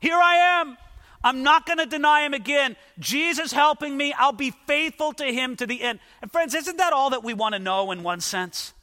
Here 0.00 0.18
I 0.18 0.60
am. 0.60 0.76
I'm 1.24 1.42
not 1.42 1.66
going 1.66 1.78
to 1.78 1.86
deny 1.86 2.24
him 2.24 2.34
again. 2.34 2.76
Jesus 2.98 3.52
helping 3.52 3.96
me. 3.96 4.12
I'll 4.12 4.32
be 4.32 4.52
faithful 4.66 5.14
to 5.14 5.24
him 5.24 5.56
to 5.56 5.66
the 5.66 5.82
end. 5.82 5.98
And 6.20 6.30
friends, 6.30 6.54
isn't 6.54 6.76
that 6.76 6.92
all 6.92 7.10
that 7.10 7.24
we 7.24 7.32
want 7.32 7.54
to 7.54 7.58
know 7.58 7.90
in 7.90 8.02
one 8.02 8.20
sense? 8.20 8.74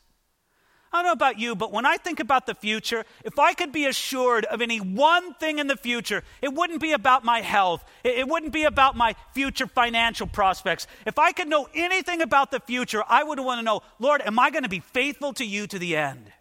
I 0.93 0.97
don't 0.97 1.05
know 1.07 1.11
about 1.13 1.39
you, 1.39 1.55
but 1.55 1.71
when 1.71 1.87
I 1.87 1.97
think 1.97 2.19
about 2.19 2.45
the 2.45 2.53
future, 2.53 3.03
if 3.25 3.39
I 3.39 3.53
could 3.53 3.71
be 3.71 3.85
assured 3.85 4.45
of 4.45 4.61
any 4.61 4.77
one 4.77 5.33
thing 5.33 5.57
in 5.57 5.65
the 5.65 5.75
future, 5.75 6.23
it 6.41 6.53
wouldn't 6.53 6.81
be 6.81 6.91
about 6.91 7.25
my 7.25 7.41
health. 7.41 7.83
It, 8.03 8.27
wouldn't 8.27 8.53
be 8.53 8.63
about 8.63 8.95
my 8.95 9.15
future 9.33 9.65
financial 9.65 10.27
prospects. 10.27 10.85
If 11.07 11.17
I 11.17 11.31
could 11.31 11.47
know 11.47 11.67
anything 11.73 12.21
about 12.21 12.51
the 12.51 12.59
future, 12.59 13.03
I 13.09 13.23
would 13.23 13.39
want 13.39 13.59
to 13.59 13.63
know, 13.63 13.81
Lord, 13.97 14.21
am 14.21 14.37
I 14.37 14.51
going 14.51 14.63
to 14.63 14.69
be 14.69 14.81
faithful 14.81 15.33
to 15.33 15.45
you 15.45 15.65
to 15.65 15.79
the 15.79 15.95
end? 15.95 16.31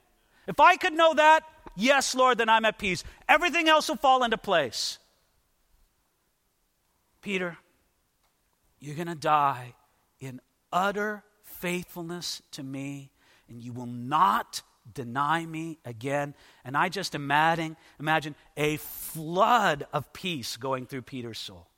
If 0.46 0.60
I 0.60 0.76
could 0.76 0.92
know 0.92 1.14
that, 1.14 1.44
Yes, 1.74 2.14
Lord, 2.14 2.38
then 2.38 2.48
I'm 2.48 2.64
at 2.64 2.78
peace. 2.78 3.04
Everything 3.28 3.68
else 3.68 3.88
will 3.88 3.96
fall 3.96 4.24
into 4.24 4.38
place. 4.38 4.98
Peter, 7.22 7.56
you're 8.80 8.96
going 8.96 9.06
to 9.06 9.14
die 9.14 9.74
in 10.20 10.40
utter 10.72 11.22
faithfulness 11.44 12.42
to 12.52 12.62
me, 12.62 13.10
and 13.52 13.62
you 13.62 13.72
will 13.72 13.86
not 13.86 14.62
deny 14.94 15.44
me 15.46 15.78
again. 15.84 16.34
And 16.64 16.76
I 16.76 16.88
just 16.88 17.14
imagine, 17.14 17.76
imagine 18.00 18.34
a 18.56 18.78
flood 18.78 19.86
of 19.92 20.12
peace 20.12 20.56
going 20.56 20.86
through 20.86 21.02
Peter's 21.02 21.38
soul. 21.38 21.68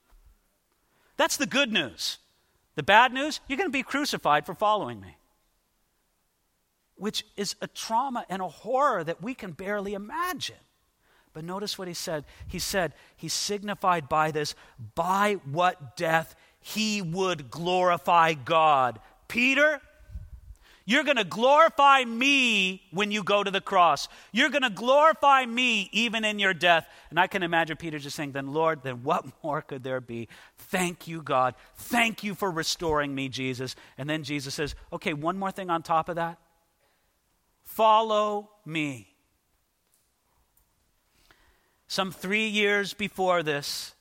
That's 1.17 1.37
the 1.37 1.47
good 1.47 1.73
news. 1.73 2.19
The 2.77 2.83
bad 2.83 3.13
news, 3.13 3.41
you're 3.47 3.59
going 3.59 3.69
to 3.69 3.73
be 3.73 3.83
crucified 3.83 4.47
for 4.47 4.55
following 4.55 5.01
me 5.01 5.17
which 6.97 7.25
is 7.37 7.57
a 7.61 7.67
trauma 7.67 8.25
and 8.29 8.41
a 8.41 8.49
horror 8.49 9.03
that 9.05 9.23
we 9.23 9.35
can 9.35 9.53
barely 9.53 9.95
imagine. 9.95 10.57
But 11.33 11.45
notice 11.45 11.77
what 11.77 11.89
he 11.89 11.95
said. 11.95 12.25
He 12.47 12.59
said, 12.61 12.95
He 13.17 13.29
signified 13.29 14.09
by 14.09 14.31
this, 14.31 14.55
by 14.95 15.39
what 15.51 15.97
death 15.97 16.37
he 16.61 17.03
would 17.03 17.51
glorify 17.51 18.35
God. 18.35 19.01
Peter, 19.27 19.81
you're 20.87 21.05
going 21.05 21.17
to 21.17 21.25
glorify 21.25 22.05
me 22.05 22.83
when 22.91 23.11
you 23.11 23.23
go 23.23 23.43
to 23.43 23.51
the 23.51 23.61
cross. 23.61 24.09
You're 24.33 24.51
going 24.51 24.63
to 24.63 24.71
glorify 24.71 25.47
me 25.47 25.89
even 25.93 26.25
in 26.25 26.39
your 26.39 26.53
death. 26.53 26.87
And 27.09 27.19
I 27.19 27.27
can 27.27 27.43
imagine 27.43 27.79
Peter 27.79 27.99
just 27.99 28.17
saying, 28.17 28.33
Then, 28.33 28.53
Lord, 28.53 28.83
then 28.83 29.03
what 29.03 29.25
more 29.43 29.63
could 29.63 29.83
there 29.83 30.01
be? 30.01 30.29
Thank 30.59 31.09
you, 31.09 31.23
God. 31.23 31.55
Thank 31.77 32.23
you 32.23 32.35
for 32.35 32.51
restoring 32.51 33.15
me, 33.15 33.29
Jesus. 33.31 33.75
And 33.97 34.11
then 34.11 34.25
Jesus 34.25 34.55
says, 34.55 34.75
Okay, 34.93 35.15
one 35.15 35.39
more 35.39 35.51
thing 35.51 35.71
on 35.71 35.83
top 35.83 36.09
of 36.11 36.17
that. 36.17 36.39
Follow 37.63 38.51
me. 38.67 39.09
Some 41.87 42.13
three 42.13 42.49
years 42.49 42.93
before 42.93 43.43
this, 43.43 43.95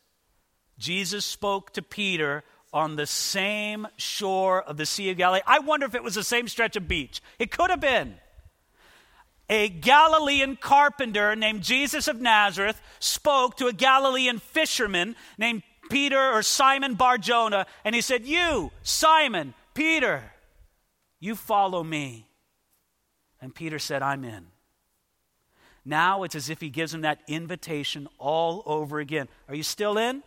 Jesus 0.77 1.23
spoke 1.23 1.71
to 1.73 1.81
Peter 1.81 2.43
on 2.73 2.95
the 2.95 3.05
same 3.05 3.87
shore 3.97 4.61
of 4.61 4.77
the 4.77 4.85
Sea 4.85 5.11
of 5.11 5.17
Galilee. 5.17 5.41
I 5.45 5.59
wonder 5.59 5.85
if 5.85 5.95
it 5.95 6.03
was 6.03 6.15
the 6.15 6.23
same 6.23 6.47
stretch 6.47 6.75
of 6.75 6.87
beach. 6.87 7.21
It 7.39 7.51
could 7.51 7.69
have 7.69 7.79
been. 7.79 8.15
A 9.49 9.69
Galilean 9.69 10.55
carpenter 10.55 11.35
named 11.35 11.61
Jesus 11.61 12.07
of 12.07 12.19
Nazareth 12.19 12.81
spoke 12.99 13.57
to 13.57 13.67
a 13.67 13.73
Galilean 13.73 14.39
fisherman 14.39 15.15
named 15.37 15.63
Peter 15.89 16.19
or 16.19 16.41
Simon 16.41 16.95
Bar 16.95 17.17
Jonah, 17.17 17.67
and 17.85 17.93
he 17.93 18.01
said, 18.01 18.25
You, 18.25 18.71
Simon, 18.81 19.53
Peter, 19.73 20.23
you 21.19 21.35
follow 21.35 21.83
me. 21.83 22.27
And 23.41 23.53
Peter 23.53 23.79
said, 23.79 24.01
I'm 24.01 24.23
in. 24.23 24.47
Now 25.85 26.23
it's 26.23 26.35
as 26.35 26.49
if 26.49 26.61
he 26.61 26.69
gives 26.69 26.93
him 26.93 27.01
that 27.01 27.19
invitation 27.27 28.07
all 28.17 28.63
over 28.65 28.99
again. 28.99 29.27
Are 29.49 29.55
you 29.55 29.63
still 29.63 29.97
in? 29.97 30.23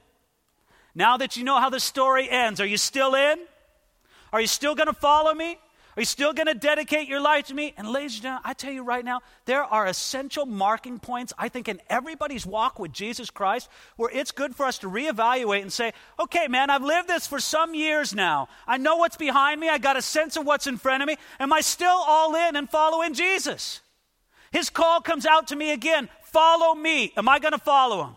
Now 0.96 1.18
that 1.18 1.37
you 1.37 1.44
know 1.44 1.61
how 1.61 1.68
the 1.68 1.78
story 1.78 2.28
ends, 2.28 2.59
are 2.59 2.66
you 2.66 2.78
still 2.78 3.14
in? 3.14 3.38
Are 4.32 4.40
you 4.40 4.46
still 4.46 4.74
going 4.74 4.87
to 4.87 4.94
follow 4.94 5.35
me? 5.35 5.59
Are 5.94 6.00
you 6.00 6.06
still 6.06 6.32
going 6.32 6.46
to 6.46 6.54
dedicate 6.54 7.06
your 7.06 7.20
life 7.20 7.46
to 7.48 7.54
me? 7.54 7.74
And 7.76 7.88
ladies 7.88 8.14
and 8.14 8.22
gentlemen, 8.22 8.42
I 8.46 8.54
tell 8.54 8.72
you 8.72 8.82
right 8.82 9.04
now, 9.04 9.20
there 9.44 9.62
are 9.62 9.87
essential 9.87 10.46
marking 10.46 10.98
points, 10.98 11.35
I 11.37 11.50
think, 11.50 11.68
in 11.68 11.80
everybody's 11.90 12.46
walk 12.46 12.78
with 12.78 12.94
Jesus 12.94 13.28
Christ 13.28 13.68
where 13.96 14.11
it's 14.11 14.30
good 14.32 14.56
for 14.56 14.64
us 14.64 14.78
to 14.78 14.88
reevaluate 14.88 15.61
and 15.61 15.72
say, 15.72 15.92
okay, 16.18 16.48
man, 16.48 16.70
I've 16.70 16.82
lived 16.82 17.09
this 17.09 17.26
for 17.26 17.40
some 17.40 17.74
years 17.74 18.14
now. 18.14 18.48
I 18.66 18.78
know 18.78 18.96
what's 18.96 19.18
behind 19.18 19.61
me. 19.61 19.68
I 19.68 19.76
got 19.76 19.98
a 19.98 20.02
sense 20.02 20.38
of 20.38 20.46
what's 20.46 20.66
in 20.66 20.78
front 20.78 21.02
of 21.02 21.06
me. 21.06 21.16
Am 21.38 21.52
I 21.52 21.61
still 21.61 21.88
all 22.06 22.35
in 22.35 22.56
and 22.56 22.70
following 22.70 23.12
Jesus? 23.12 23.80
His 24.50 24.70
call 24.70 25.02
comes 25.02 25.26
out 25.26 25.48
to 25.48 25.56
me 25.56 25.72
again 25.72 26.09
follow 26.22 26.74
me. 26.74 27.12
Am 27.16 27.28
I 27.28 27.38
going 27.38 27.52
to 27.52 27.59
follow 27.59 28.04
him? 28.04 28.16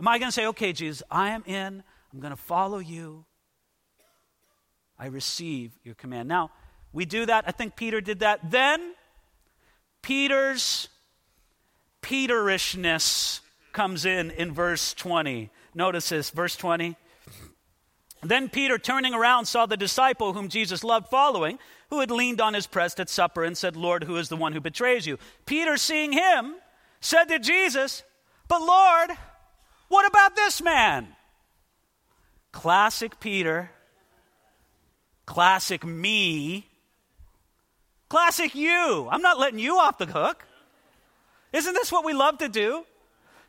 Am 0.00 0.08
I 0.08 0.18
going 0.18 0.28
to 0.28 0.32
say, 0.32 0.46
okay, 0.46 0.72
Jesus, 0.72 1.02
I 1.10 1.30
am 1.30 1.44
in. 1.46 1.82
I'm 2.12 2.20
going 2.20 2.32
to 2.32 2.36
follow 2.36 2.78
you. 2.78 3.24
I 4.98 5.06
receive 5.06 5.72
your 5.82 5.94
command. 5.94 6.28
Now, 6.28 6.50
we 6.92 7.04
do 7.04 7.26
that. 7.26 7.44
I 7.46 7.50
think 7.50 7.76
Peter 7.76 8.00
did 8.00 8.20
that. 8.20 8.50
Then 8.50 8.94
Peter's 10.02 10.88
Peterishness 12.02 13.40
comes 13.72 14.04
in 14.04 14.30
in 14.30 14.52
verse 14.52 14.94
20. 14.94 15.50
Notice 15.74 16.10
this, 16.10 16.30
verse 16.30 16.54
20. 16.54 16.96
Then 18.22 18.48
Peter, 18.48 18.78
turning 18.78 19.14
around, 19.14 19.46
saw 19.46 19.66
the 19.66 19.76
disciple 19.76 20.32
whom 20.32 20.48
Jesus 20.48 20.84
loved 20.84 21.08
following, 21.08 21.58
who 21.90 22.00
had 22.00 22.10
leaned 22.10 22.40
on 22.40 22.54
his 22.54 22.66
breast 22.66 23.00
at 23.00 23.10
supper 23.10 23.44
and 23.44 23.56
said, 23.56 23.76
Lord, 23.76 24.04
who 24.04 24.16
is 24.16 24.28
the 24.28 24.36
one 24.36 24.52
who 24.52 24.60
betrays 24.60 25.06
you? 25.06 25.18
Peter, 25.46 25.76
seeing 25.76 26.12
him, 26.12 26.54
said 27.00 27.24
to 27.26 27.38
Jesus, 27.38 28.02
But 28.48 28.62
Lord, 28.62 29.10
what 29.94 30.06
about 30.06 30.36
this 30.36 30.60
man? 30.60 31.08
Classic 32.52 33.18
Peter, 33.20 33.70
classic 35.26 35.84
me, 35.84 36.68
Classic 38.14 38.54
you. 38.54 39.08
I'm 39.10 39.22
not 39.22 39.40
letting 39.40 39.58
you 39.58 39.76
off 39.78 39.98
the 39.98 40.06
hook. 40.06 40.44
Isn't 41.52 41.74
this 41.74 41.90
what 41.90 42.04
we 42.04 42.12
love 42.12 42.38
to 42.38 42.48
do? 42.48 42.84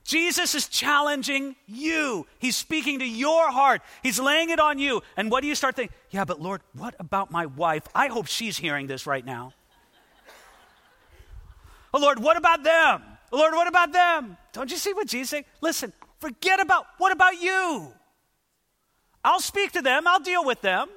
Jesus 0.03 0.55
is 0.55 0.67
challenging 0.67 1.55
you. 1.67 2.25
He's 2.39 2.55
speaking 2.55 2.97
to 2.97 3.05
your 3.05 3.51
heart. 3.51 3.83
He's 4.01 4.19
laying 4.19 4.49
it 4.49 4.59
on 4.59 4.79
you. 4.79 5.03
And 5.17 5.29
what 5.29 5.41
do 5.41 5.47
you 5.47 5.53
start 5.53 5.75
thinking? 5.75 5.95
Yeah, 6.09 6.25
but 6.25 6.41
Lord, 6.41 6.61
what 6.73 6.95
about 6.99 7.29
my 7.29 7.45
wife? 7.45 7.83
I 7.93 8.07
hope 8.07 8.25
she's 8.25 8.57
hearing 8.57 8.87
this 8.87 9.05
right 9.05 9.23
now. 9.23 9.53
Oh, 11.93 11.99
Lord, 11.99 12.17
what 12.17 12.35
about 12.35 12.63
them? 12.63 13.03
Lord, 13.31 13.53
what 13.53 13.67
about 13.67 13.93
them? 13.93 14.35
Don't 14.51 14.71
you 14.71 14.77
see 14.77 14.93
what 14.93 15.07
Jesus 15.07 15.29
saying? 15.29 15.45
Listen, 15.61 15.93
forget 16.25 16.59
about 16.59 16.87
what 16.97 17.11
about 17.11 17.39
you? 17.39 17.93
I'll 19.23 19.39
speak 19.39 19.73
to 19.73 19.81
them, 19.81 20.07
I'll 20.07 20.19
deal 20.19 20.43
with 20.43 20.61
them. 20.61 20.87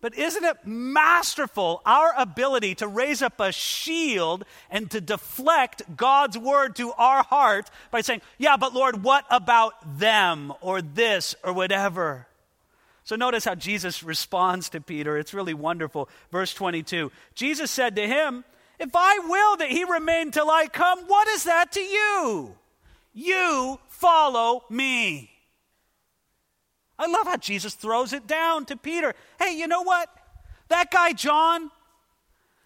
But 0.00 0.16
isn't 0.16 0.44
it 0.44 0.64
masterful, 0.64 1.82
our 1.84 2.14
ability 2.16 2.76
to 2.76 2.86
raise 2.86 3.20
up 3.20 3.40
a 3.40 3.50
shield 3.50 4.44
and 4.70 4.88
to 4.92 5.00
deflect 5.00 5.82
God's 5.96 6.38
word 6.38 6.76
to 6.76 6.92
our 6.92 7.24
heart 7.24 7.68
by 7.90 8.00
saying, 8.00 8.22
Yeah, 8.38 8.56
but 8.56 8.72
Lord, 8.72 9.02
what 9.02 9.24
about 9.28 9.98
them 9.98 10.52
or 10.60 10.80
this 10.80 11.34
or 11.42 11.52
whatever? 11.52 12.28
So 13.02 13.16
notice 13.16 13.44
how 13.44 13.56
Jesus 13.56 14.02
responds 14.02 14.68
to 14.70 14.80
Peter. 14.80 15.18
It's 15.18 15.34
really 15.34 15.54
wonderful. 15.54 16.08
Verse 16.30 16.54
22 16.54 17.10
Jesus 17.34 17.70
said 17.70 17.96
to 17.96 18.06
him, 18.06 18.44
If 18.78 18.90
I 18.94 19.18
will 19.18 19.56
that 19.56 19.70
he 19.70 19.84
remain 19.84 20.30
till 20.30 20.48
I 20.48 20.68
come, 20.68 21.00
what 21.08 21.28
is 21.28 21.44
that 21.44 21.72
to 21.72 21.80
you? 21.80 22.54
You 23.12 23.80
follow 23.98 24.64
me. 24.70 25.30
I 26.98 27.06
love 27.06 27.26
how 27.26 27.36
Jesus 27.36 27.74
throws 27.74 28.12
it 28.12 28.26
down 28.26 28.64
to 28.66 28.76
Peter. 28.76 29.14
Hey, 29.38 29.56
you 29.56 29.66
know 29.66 29.82
what? 29.82 30.08
That 30.68 30.90
guy, 30.90 31.12
John, 31.12 31.70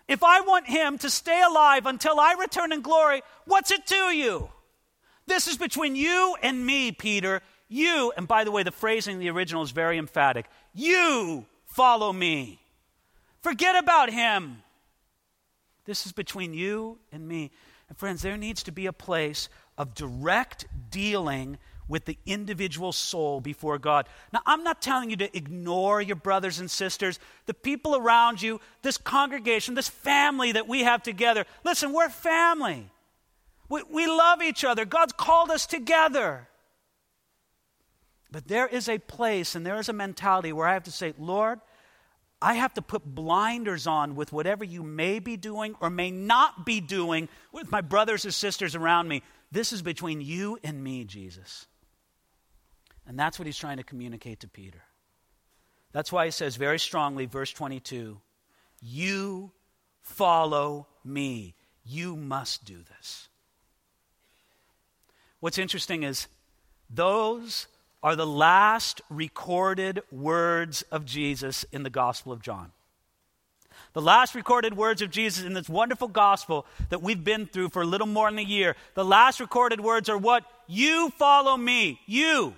if 0.09 0.23
I 0.23 0.41
want 0.41 0.67
him 0.67 0.99
to 0.99 1.11
stay 1.11 1.43
alive 1.43 1.87
until 1.87 2.19
I 2.19 2.35
return 2.39 2.73
in 2.73 2.81
glory, 2.81 3.23
what's 3.45 3.71
it 3.71 3.87
to 3.87 4.15
you? 4.15 4.51
This 5.27 5.47
is 5.47 5.57
between 5.57 5.97
you 5.97 6.37
and 6.43 6.65
me, 6.65 6.93
Peter. 6.93 7.43
You, 7.69 8.13
and 8.17 8.27
by 8.27 8.45
the 8.45 8.51
way, 8.51 8.63
the 8.63 8.73
phrasing 8.73 9.15
in 9.15 9.21
the 9.21 9.31
original 9.31 9.63
is 9.63 9.71
very 9.71 9.99
emphatic. 9.99 10.47
You 10.75 11.47
follow 11.67 12.13
me. 12.13 12.61
Forget 13.41 13.83
about 13.83 14.11
him. 14.11 14.63
This 15.85 16.07
is 16.07 16.13
between 16.13 16.55
you 16.55 16.99
and 17.11 17.27
me. 17.27 17.51
And 17.93 17.99
friends, 17.99 18.23
there 18.23 18.39
needs 18.39 18.63
to 18.63 18.73
be 18.73 18.87
a 18.87 18.93
place 18.95 19.51
of 19.77 19.95
direct 19.95 20.67
dealing 20.89 21.59
with 21.89 22.07
the 22.07 22.17
individual 22.25 22.91
soul 22.91 23.43
before 23.43 23.79
God. 23.79 24.09
Now, 24.33 24.41
I'm 24.47 24.65
not 24.65 24.81
telling 24.81 25.11
you 25.11 25.17
to 25.17 25.37
ignore 25.37 26.01
your 26.01 26.17
brothers 26.17 26.59
and 26.59 26.71
sisters, 26.71 27.19
the 27.45 27.53
people 27.53 27.95
around 27.95 28.41
you, 28.41 28.63
this 28.81 28.97
congregation, 28.97 29.75
this 29.75 29.91
family 29.91 30.53
that 30.53 30.67
we 30.67 30.85
have 30.85 31.03
together. 31.03 31.45
Listen, 31.65 31.93
we're 31.93 32.09
family. 32.09 32.89
We, 33.69 33.83
we 33.83 34.07
love 34.07 34.41
each 34.41 34.65
other. 34.65 34.87
God's 34.87 35.13
called 35.13 35.51
us 35.51 35.67
together. 35.67 36.49
But 38.31 38.49
there 38.49 38.69
is 38.69 38.89
a 38.89 39.01
place 39.01 39.55
and 39.55 39.67
there 39.67 39.79
is 39.79 39.91
a 39.91 39.93
mentality 39.93 40.55
where 40.55 40.67
I 40.67 40.73
have 40.73 40.85
to 40.85 40.91
say, 40.91 41.13
Lord, 41.19 41.61
I 42.43 42.55
have 42.55 42.75
to 42.75 42.83
put 42.83 43.05
blinders 43.05 43.87
on 43.87 44.17
with 44.17 44.33
whatever 44.33 44.65
you 44.65 44.83
may 44.83 45.21
be 45.21 45.37
doing 45.37 45.77
or 45.81 45.89
may 45.91 46.11
not 46.11 46.67
be 46.67 46.81
doing 46.81 47.29
with 47.53 47.71
my 47.71 47.81
brothers 47.81 48.25
and 48.25 48.35
sisters 48.35 48.75
around 48.75 49.09
me. 49.09 49.23
This 49.53 49.73
is 49.73 49.81
between 49.81 50.21
you 50.21 50.59
and 50.65 50.83
me, 50.83 51.05
Jesus. 51.05 51.67
And 53.07 53.19
that's 53.19 53.39
what 53.39 53.47
he's 53.47 53.59
trying 53.59 53.77
to 53.77 53.85
communicate 53.85 54.41
to 54.41 54.49
Peter. 54.49 54.83
That's 55.93 56.11
why 56.11 56.25
he 56.25 56.31
says 56.31 56.57
very 56.57 56.79
strongly, 56.79 57.27
verse 57.27 57.53
22 57.53 58.21
You 58.81 59.53
follow 60.01 60.89
me. 61.05 61.55
You 61.85 62.17
must 62.17 62.65
do 62.65 62.79
this. 62.97 63.29
What's 65.41 65.59
interesting 65.59 66.05
is 66.05 66.29
those 66.89 67.67
are 68.03 68.17
the 68.17 68.27
last 68.27 69.01
recorded 69.09 70.03
words 70.11 70.83
of 70.91 71.05
Jesus 71.05 71.65
in 71.73 71.83
the 71.83 71.91
Gospel 71.91 72.33
of 72.33 72.43
John. 72.43 72.73
The 73.93 74.03
last 74.03 74.35
recorded 74.35 74.77
words 74.77 75.03
of 75.03 75.11
Jesus 75.11 75.45
in 75.45 75.53
this 75.53 75.69
wonderful 75.69 76.09
gospel 76.09 76.67
that 76.89 77.03
we've 77.03 77.23
been 77.23 77.47
through 77.47 77.69
for 77.69 77.83
a 77.83 77.87
little 77.87 78.07
more 78.07 78.31
than 78.31 78.39
a 78.39 78.43
year, 78.43 78.75
the 78.95 79.05
last 79.05 79.39
recorded 79.39 79.81
words 79.81 80.09
are 80.09 80.19
what? 80.19 80.45
You 80.67 81.11
follow 81.11 81.57
me. 81.57 82.01
You. 82.07 82.55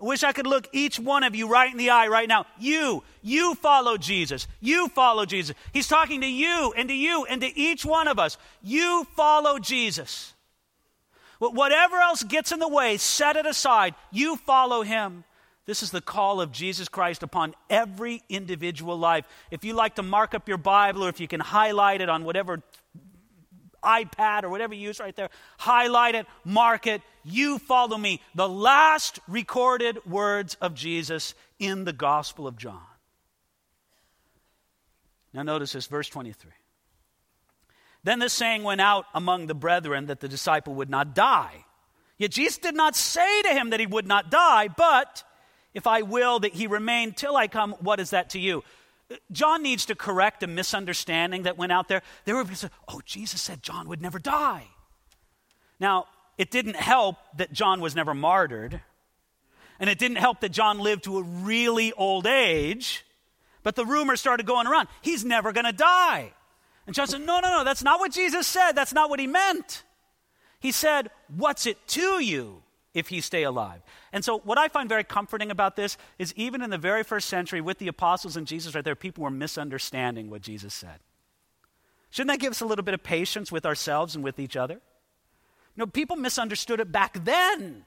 I 0.00 0.04
wish 0.04 0.22
I 0.22 0.32
could 0.32 0.46
look 0.46 0.68
each 0.72 1.00
one 1.00 1.24
of 1.24 1.34
you 1.34 1.48
right 1.48 1.70
in 1.70 1.78
the 1.78 1.90
eye 1.90 2.06
right 2.06 2.28
now. 2.28 2.46
You, 2.60 3.02
you 3.22 3.54
follow 3.56 3.96
Jesus. 3.96 4.46
You 4.60 4.88
follow 4.88 5.24
Jesus. 5.24 5.56
He's 5.72 5.88
talking 5.88 6.20
to 6.20 6.28
you 6.28 6.72
and 6.76 6.88
to 6.88 6.94
you 6.94 7.24
and 7.24 7.40
to 7.40 7.58
each 7.58 7.84
one 7.84 8.06
of 8.06 8.18
us. 8.18 8.36
You 8.62 9.06
follow 9.16 9.58
Jesus. 9.58 10.34
Whatever 11.38 11.96
else 11.96 12.22
gets 12.22 12.52
in 12.52 12.58
the 12.58 12.68
way, 12.68 12.96
set 12.96 13.36
it 13.36 13.46
aside. 13.46 13.94
You 14.10 14.36
follow 14.36 14.82
him. 14.82 15.24
This 15.66 15.82
is 15.82 15.90
the 15.90 16.00
call 16.00 16.40
of 16.40 16.50
Jesus 16.50 16.88
Christ 16.88 17.22
upon 17.22 17.54
every 17.68 18.22
individual 18.28 18.98
life. 18.98 19.26
If 19.50 19.64
you 19.64 19.74
like 19.74 19.96
to 19.96 20.02
mark 20.02 20.34
up 20.34 20.48
your 20.48 20.56
Bible 20.56 21.04
or 21.04 21.10
if 21.10 21.20
you 21.20 21.28
can 21.28 21.40
highlight 21.40 22.00
it 22.00 22.08
on 22.08 22.24
whatever 22.24 22.62
iPad 23.84 24.44
or 24.44 24.48
whatever 24.48 24.74
you 24.74 24.80
use 24.80 24.98
right 24.98 25.14
there, 25.14 25.28
highlight 25.58 26.14
it, 26.14 26.26
mark 26.44 26.86
it. 26.86 27.02
You 27.22 27.58
follow 27.58 27.98
me. 27.98 28.22
The 28.34 28.48
last 28.48 29.20
recorded 29.28 30.04
words 30.06 30.56
of 30.60 30.74
Jesus 30.74 31.34
in 31.58 31.84
the 31.84 31.92
Gospel 31.92 32.46
of 32.46 32.56
John. 32.56 32.80
Now, 35.34 35.42
notice 35.42 35.72
this, 35.72 35.86
verse 35.86 36.08
23. 36.08 36.50
Then 38.04 38.18
the 38.18 38.28
saying 38.28 38.62
went 38.62 38.80
out 38.80 39.06
among 39.14 39.46
the 39.46 39.54
brethren 39.54 40.06
that 40.06 40.20
the 40.20 40.28
disciple 40.28 40.74
would 40.74 40.90
not 40.90 41.14
die. 41.14 41.64
Yet 42.16 42.32
Jesus 42.32 42.58
did 42.58 42.74
not 42.74 42.96
say 42.96 43.42
to 43.42 43.48
him 43.50 43.70
that 43.70 43.80
he 43.80 43.86
would 43.86 44.06
not 44.06 44.30
die, 44.30 44.68
but 44.68 45.22
if 45.74 45.86
I 45.86 46.02
will 46.02 46.40
that 46.40 46.54
he 46.54 46.66
remain 46.66 47.12
till 47.12 47.36
I 47.36 47.48
come, 47.48 47.74
what 47.80 48.00
is 48.00 48.10
that 48.10 48.30
to 48.30 48.40
you? 48.40 48.64
John 49.32 49.62
needs 49.62 49.86
to 49.86 49.94
correct 49.94 50.42
a 50.42 50.46
misunderstanding 50.46 51.44
that 51.44 51.56
went 51.56 51.72
out 51.72 51.88
there. 51.88 52.02
There 52.24 52.34
were 52.34 52.44
people 52.44 52.56
say, 52.56 52.68
oh, 52.88 53.00
Jesus 53.04 53.40
said 53.40 53.62
John 53.62 53.88
would 53.88 54.02
never 54.02 54.18
die. 54.18 54.66
Now, 55.80 56.06
it 56.36 56.50
didn't 56.50 56.76
help 56.76 57.16
that 57.36 57.52
John 57.52 57.80
was 57.80 57.94
never 57.94 58.14
martyred, 58.14 58.80
and 59.80 59.88
it 59.88 59.98
didn't 59.98 60.18
help 60.18 60.40
that 60.40 60.50
John 60.50 60.78
lived 60.78 61.04
to 61.04 61.18
a 61.18 61.22
really 61.22 61.92
old 61.92 62.26
age, 62.26 63.04
but 63.62 63.76
the 63.76 63.84
rumor 63.84 64.16
started 64.16 64.46
going 64.46 64.66
around 64.66 64.88
he's 65.00 65.24
never 65.24 65.52
going 65.52 65.66
to 65.66 65.72
die. 65.72 66.32
And 66.88 66.94
John 66.94 67.06
said, 67.06 67.20
No, 67.20 67.38
no, 67.40 67.50
no, 67.50 67.64
that's 67.64 67.84
not 67.84 68.00
what 68.00 68.12
Jesus 68.12 68.46
said. 68.46 68.72
That's 68.72 68.94
not 68.94 69.10
what 69.10 69.20
he 69.20 69.26
meant. 69.26 69.82
He 70.58 70.72
said, 70.72 71.10
What's 71.28 71.66
it 71.66 71.76
to 71.88 72.24
you 72.24 72.62
if 72.94 73.08
he 73.08 73.20
stay 73.20 73.42
alive? 73.42 73.82
And 74.10 74.24
so, 74.24 74.38
what 74.38 74.56
I 74.56 74.68
find 74.68 74.88
very 74.88 75.04
comforting 75.04 75.50
about 75.50 75.76
this 75.76 75.98
is 76.18 76.32
even 76.34 76.62
in 76.62 76.70
the 76.70 76.78
very 76.78 77.02
first 77.04 77.28
century 77.28 77.60
with 77.60 77.76
the 77.76 77.88
apostles 77.88 78.38
and 78.38 78.46
Jesus 78.46 78.74
right 78.74 78.82
there, 78.82 78.96
people 78.96 79.22
were 79.22 79.30
misunderstanding 79.30 80.30
what 80.30 80.40
Jesus 80.40 80.72
said. 80.72 81.00
Shouldn't 82.08 82.30
that 82.30 82.40
give 82.40 82.52
us 82.52 82.62
a 82.62 82.66
little 82.66 82.84
bit 82.84 82.94
of 82.94 83.02
patience 83.02 83.52
with 83.52 83.66
ourselves 83.66 84.14
and 84.14 84.24
with 84.24 84.38
each 84.38 84.56
other? 84.56 84.80
Know, 85.76 85.86
people 85.86 86.16
misunderstood 86.16 86.80
it 86.80 86.90
back 86.90 87.22
then. 87.22 87.84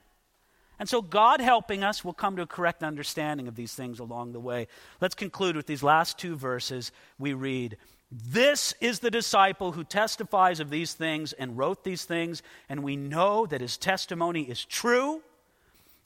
And 0.78 0.88
so, 0.88 1.02
God 1.02 1.42
helping 1.42 1.84
us 1.84 2.06
will 2.06 2.14
come 2.14 2.36
to 2.36 2.44
a 2.44 2.48
correct 2.48 2.84
understanding 2.84 3.48
of 3.48 3.56
these 3.56 3.74
things 3.74 3.98
along 3.98 4.34
the 4.34 4.40
way. 4.40 4.68
Let's 5.00 5.16
conclude 5.16 5.56
with 5.56 5.66
these 5.66 5.82
last 5.82 6.20
two 6.20 6.36
verses 6.36 6.92
we 7.18 7.34
read 7.34 7.78
this 8.12 8.74
is 8.82 9.00
the 9.00 9.12
disciple 9.12 9.72
who 9.72 9.86
testifies 9.86 10.60
of 10.60 10.70
these 10.70 10.94
things 10.94 11.32
and 11.32 11.58
wrote 11.58 11.84
these 11.84 12.04
things, 12.04 12.44
and 12.68 12.84
we 12.84 12.98
know 12.98 13.46
that 13.46 13.62
his 13.62 13.78
testimony 13.78 14.44
is 14.44 14.66
true. 14.66 15.22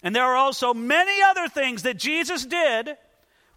And 0.03 0.15
there 0.15 0.23
are 0.23 0.35
also 0.35 0.73
many 0.73 1.23
other 1.23 1.47
things 1.47 1.81
that 1.81 1.97
Jesus 1.97 2.45
did, 2.45 2.95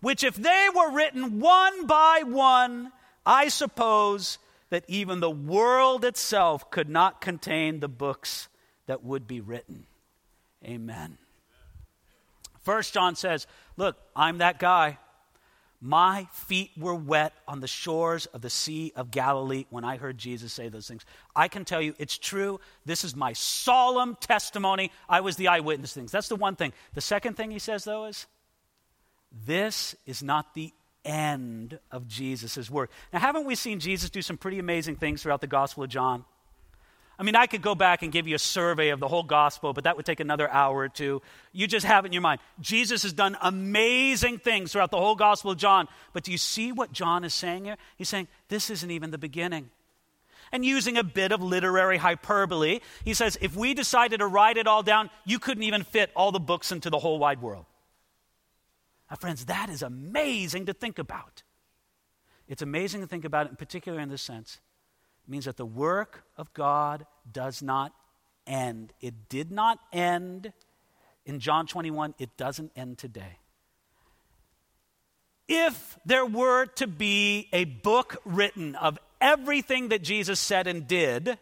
which, 0.01 0.25
if 0.25 0.35
they 0.35 0.69
were 0.75 0.93
written 0.93 1.41
one 1.41 1.87
by 1.87 2.23
one, 2.25 2.91
I 3.27 3.49
suppose 3.49 4.39
that 4.71 4.85
even 4.89 5.21
the 5.21 5.31
world 5.31 6.05
itself 6.05 6.71
could 6.71 6.89
not 6.89 7.21
contain 7.21 7.81
the 7.81 7.89
books 7.89 8.49
that 8.87 9.05
would 9.05 9.27
be 9.27 9.43
written. 9.43 9.85
Amen. 10.65 11.19
First 12.63 12.95
John 12.95 13.15
says, 13.15 13.47
Look, 13.77 13.97
I'm 14.17 14.39
that 14.39 14.59
guy. 14.59 14.99
My 15.81 16.27
feet 16.33 16.73
were 16.77 16.95
wet 16.95 17.33
on 17.47 17.61
the 17.61 17.69
shores 17.69 18.27
of 18.27 18.43
the 18.43 18.51
Sea 18.51 18.93
of 18.97 19.13
Galilee 19.13 19.67
when 19.71 19.85
I 19.85 19.97
heard 19.97 20.19
Jesus 20.19 20.53
say 20.53 20.69
those 20.69 20.89
things. 20.89 21.05
I 21.37 21.47
can 21.47 21.65
tell 21.65 21.81
you 21.81 21.95
it's 21.99 22.19
true. 22.19 22.59
This 22.85 23.05
is 23.05 23.15
my 23.15 23.33
solemn 23.33 24.17
testimony. 24.21 24.91
I 25.09 25.21
was 25.21 25.37
the 25.37 25.49
eyewitness 25.49 25.93
things. 25.93 26.11
That's 26.11 26.29
the 26.29 26.37
one 26.37 26.57
thing. 26.57 26.73
The 26.95 27.01
second 27.01 27.37
thing 27.37 27.53
he 27.53 27.61
says, 27.61 27.85
though, 27.85 28.07
is 28.07 28.27
this 29.47 29.95
is 30.05 30.21
not 30.21 30.55
the 30.55 30.73
end 31.05 31.79
of 31.93 32.09
Jesus' 32.09 32.69
work. 32.69 32.91
Now, 33.13 33.21
haven't 33.21 33.47
we 33.47 33.55
seen 33.55 33.79
Jesus 33.79 34.11
do 34.11 34.21
some 34.21 34.37
pretty 34.37 34.59
amazing 34.59 34.97
things 34.97 35.23
throughout 35.23 35.41
the 35.41 35.47
Gospel 35.47 35.85
of 35.85 35.91
John? 35.91 36.25
I 37.19 37.25
mean, 37.25 37.35
I 37.35 37.47
could 37.47 37.63
go 37.63 37.75
back 37.75 38.03
and 38.03 38.13
give 38.13 38.29
you 38.29 38.37
a 38.37 38.39
survey 38.39 38.91
of 38.91 39.01
the 39.01 39.09
whole 39.09 39.25
gospel, 39.25 39.73
but 39.73 39.85
that 39.85 39.97
would 39.97 40.07
take 40.07 40.21
another 40.21 40.49
hour 40.49 40.79
or 40.79 40.89
two. 40.89 41.21
You 41.53 41.67
just 41.67 41.85
have 41.85 42.05
it 42.05 42.09
in 42.09 42.13
your 42.13 42.23
mind. 42.23 42.41
Jesus 42.61 43.03
has 43.03 43.13
done 43.13 43.37
amazing 43.43 44.39
things 44.39 44.71
throughout 44.71 44.93
the 44.93 44.99
whole 44.99 45.17
gospel 45.17 45.51
of 45.51 45.59
John. 45.59 45.89
But 46.13 46.23
do 46.23 46.31
you 46.31 46.39
see 46.39 46.71
what 46.71 46.93
John 46.93 47.25
is 47.25 47.35
saying 47.35 47.65
here? 47.65 47.77
He's 47.97 48.09
saying, 48.09 48.29
this 48.49 48.71
isn't 48.71 48.91
even 48.91 49.11
the 49.11 49.19
beginning. 49.19 49.71
And 50.53 50.65
using 50.65 50.97
a 50.97 51.03
bit 51.03 51.33
of 51.33 51.43
literary 51.43 51.97
hyperbole, 51.97 52.79
he 53.05 53.15
says, 53.15 53.37
if 53.41 53.57
we 53.57 53.75
decided 53.75 54.21
to 54.21 54.27
write 54.27 54.57
it 54.57 54.69
all 54.69 54.85
down, 54.85 55.11
you 55.25 55.41
couldn't 55.41 55.65
even 55.65 55.83
fit 55.83 56.13
all 56.15 56.31
the 56.31 56.39
books 56.39 56.71
into 56.71 56.89
the 56.89 57.01
whole 57.01 57.19
wide 57.19 57.43
world. 57.43 57.67
Now, 59.11 59.17
friends, 59.17 59.47
that 59.47 59.71
is 59.71 59.83
amazing 59.83 60.67
to 60.67 60.73
think 60.73 61.01
about. 61.01 61.43
It's 62.47 62.63
amazing 62.63 63.01
to 63.01 63.09
think 63.09 63.25
about 63.25 63.47
it, 63.47 63.51
in 63.51 63.57
particular 63.57 63.99
in 63.99 64.09
this 64.09 64.23
sense 64.23 64.61
means 65.29 65.45
that 65.45 65.57
the 65.57 65.67
work 65.67 66.25
of 66.37 66.53
God 66.55 67.07
does 67.31 67.63
not 67.63 67.93
end. 68.47 68.93
It 69.01 69.29
did 69.29 69.51
not 69.51 69.79
end 69.93 70.53
in 71.29 71.41
John 71.41 71.67
21, 71.67 72.15
it 72.19 72.37
doesn't 72.39 72.73
end 72.75 72.97
today. 72.97 73.39
If 75.47 75.99
there 76.07 76.25
were 76.25 76.67
to 76.77 76.87
be 76.87 77.49
a 77.53 77.65
book 77.65 78.17
written 78.25 78.75
of 78.77 78.99
everything 79.21 79.89
that 79.89 80.03
Jesus 80.03 80.41
said 80.41 80.67
and 80.67 80.89
did, 80.89 81.39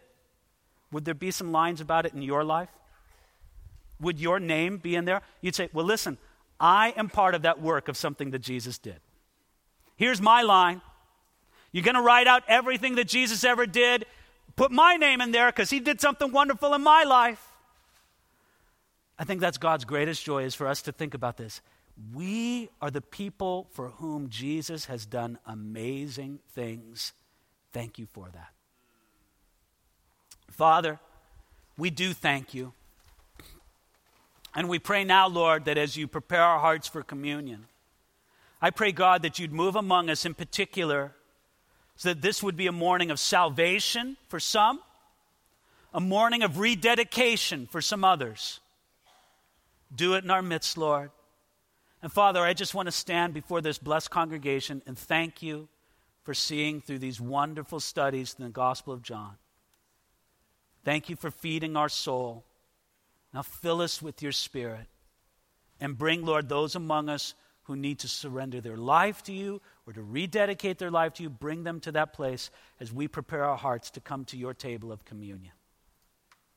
would 0.91 1.05
there 1.05 1.15
be 1.15 1.31
some 1.31 1.53
lines 1.53 1.81
about 1.81 2.05
it 2.05 2.15
in 2.15 2.23
your 2.23 2.43
life? 2.43 2.69
Would 4.01 4.19
your 4.19 4.41
name 4.41 4.79
be 4.79 4.97
in 4.97 5.05
there? 5.05 5.23
You'd 5.41 5.55
say, 5.55 5.71
Well, 5.73 5.87
listen, 5.87 6.19
I 6.59 6.93
am 6.97 7.09
part 7.09 7.35
of 7.35 7.43
that 7.43 7.61
work 7.63 7.89
of 7.89 7.97
something 7.97 8.33
that 8.33 8.41
Jesus 8.41 8.79
did. 8.79 9.01
Here's 9.97 10.21
my 10.21 10.43
line 10.43 10.83
you're 11.77 11.85
going 11.85 11.95
to 11.95 12.01
write 12.01 12.27
out 12.27 12.43
everything 12.49 12.95
that 12.95 13.07
Jesus 13.07 13.45
ever 13.45 13.67
did. 13.67 14.07
Put 14.57 14.73
my 14.73 14.97
name 14.97 15.21
in 15.21 15.31
there 15.31 15.49
because 15.49 15.69
he 15.69 15.79
did 15.79 16.01
something 16.01 16.33
wonderful 16.33 16.73
in 16.73 16.83
my 16.83 17.03
life. 17.03 17.53
I 19.19 19.25
think 19.25 19.43
that's 19.43 19.59
God's 19.59 19.85
greatest 19.85 20.25
joy 20.25 20.45
is 20.45 20.55
for 20.55 20.69
us 20.69 20.81
to 20.81 20.93
think 20.93 21.13
about 21.13 21.37
this. 21.37 21.61
We 22.15 22.71
are 22.81 22.91
the 22.91 23.03
people 23.03 23.69
for 23.73 23.91
whom 23.91 24.31
Jesus 24.31 24.87
has 24.87 25.05
done 25.05 25.39
amazing 25.45 26.39
things. 26.55 27.13
Thank 27.75 27.99
you 27.99 28.07
for 28.07 28.31
that. 28.33 28.55
Father, 30.51 30.99
we 31.77 31.91
do 31.91 32.15
thank 32.15 32.55
you. 32.55 32.73
And 34.55 34.71
we 34.71 34.79
pray 34.79 35.05
now, 35.05 35.29
Lord, 35.29 35.67
that 35.67 35.77
as 35.77 35.95
you 35.95 36.09
prepare 36.09 36.43
our 36.43 36.59
hearts 36.59 36.89
for 36.89 37.03
communion, 37.03 37.67
I 38.63 38.71
pray, 38.71 38.93
God, 38.93 39.21
that 39.21 39.39
you'd 39.39 39.53
move 39.53 39.77
among 39.77 40.09
us 40.09 40.25
in 40.25 40.33
particular 40.33 41.13
so 41.97 42.11
that 42.11 42.23
this 42.23 42.43
would 42.43 42.57
be 42.57 42.67
a 42.67 42.73
morning 42.73 43.11
of 43.11 43.19
salvation 43.19 44.17
for 44.29 44.39
some, 44.39 44.81
a 45.95 46.01
morning 46.01 46.43
of 46.43 46.59
rededication 46.59 47.67
for 47.67 47.81
some 47.81 48.05
others. 48.05 48.61
Do 49.95 50.15
it 50.15 50.25
in 50.25 50.31
our 50.31 50.43
midst, 50.43 50.77
Lord. 50.77 51.11
And 52.03 52.13
Father, 52.13 52.41
I 52.41 52.53
just 52.53 52.75
want 52.75 52.87
to 52.87 52.93
stand 52.93 53.33
before 53.35 53.61
this 53.61 53.79
blessed 53.79 54.11
congregation 54.11 54.83
and 54.87 54.99
thank 54.99 55.43
you 55.43 55.69
for 56.23 56.35
seeing 56.35 56.81
through 56.81 56.99
these 56.99 57.21
wonderful 57.21 57.81
studies 57.81 58.35
in 58.39 58.45
the 58.45 58.51
Gospel 58.51 58.93
of 58.93 59.03
John. 59.03 59.37
Thank 60.85 61.09
you 61.09 61.17
for 61.17 61.31
feeding 61.31 61.77
our 61.77 61.89
soul. 61.89 62.45
Now 63.33 63.43
fill 63.43 63.81
us 63.81 64.03
with 64.03 64.23
your 64.23 64.33
Spirit 64.33 64.87
and 65.81 65.97
bring, 65.97 66.25
Lord, 66.25 66.49
those 66.49 66.75
among 66.75 67.09
us 67.09 67.35
who 67.67 67.77
need 67.77 67.99
to 68.01 68.09
surrender 68.09 68.61
their 68.61 68.77
life 68.77 69.23
to 69.25 69.33
you 69.33 69.61
or 69.87 69.93
to 69.93 70.03
rededicate 70.03 70.79
their 70.79 70.91
life 70.91 71.15
to 71.15 71.23
you, 71.23 71.31
bring 71.31 71.65
them 71.65 71.81
to 71.81 71.93
that 71.93 72.13
place 72.13 72.51
as 72.81 72.93
we 72.93 73.09
prepare 73.09 73.45
our 73.45 73.57
hearts 73.57 73.91
to 73.91 74.01
come 74.01 74.25
to 74.27 74.37
your 74.37 74.55
table 74.55 74.93
of 74.93 75.05
communion. 75.05 75.53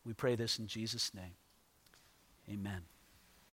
We 0.05 0.14
pray 0.14 0.36
this 0.36 0.60
in 0.60 0.68
Jesus' 0.68 1.14
name. 1.14 1.34
Amen. 2.49 2.82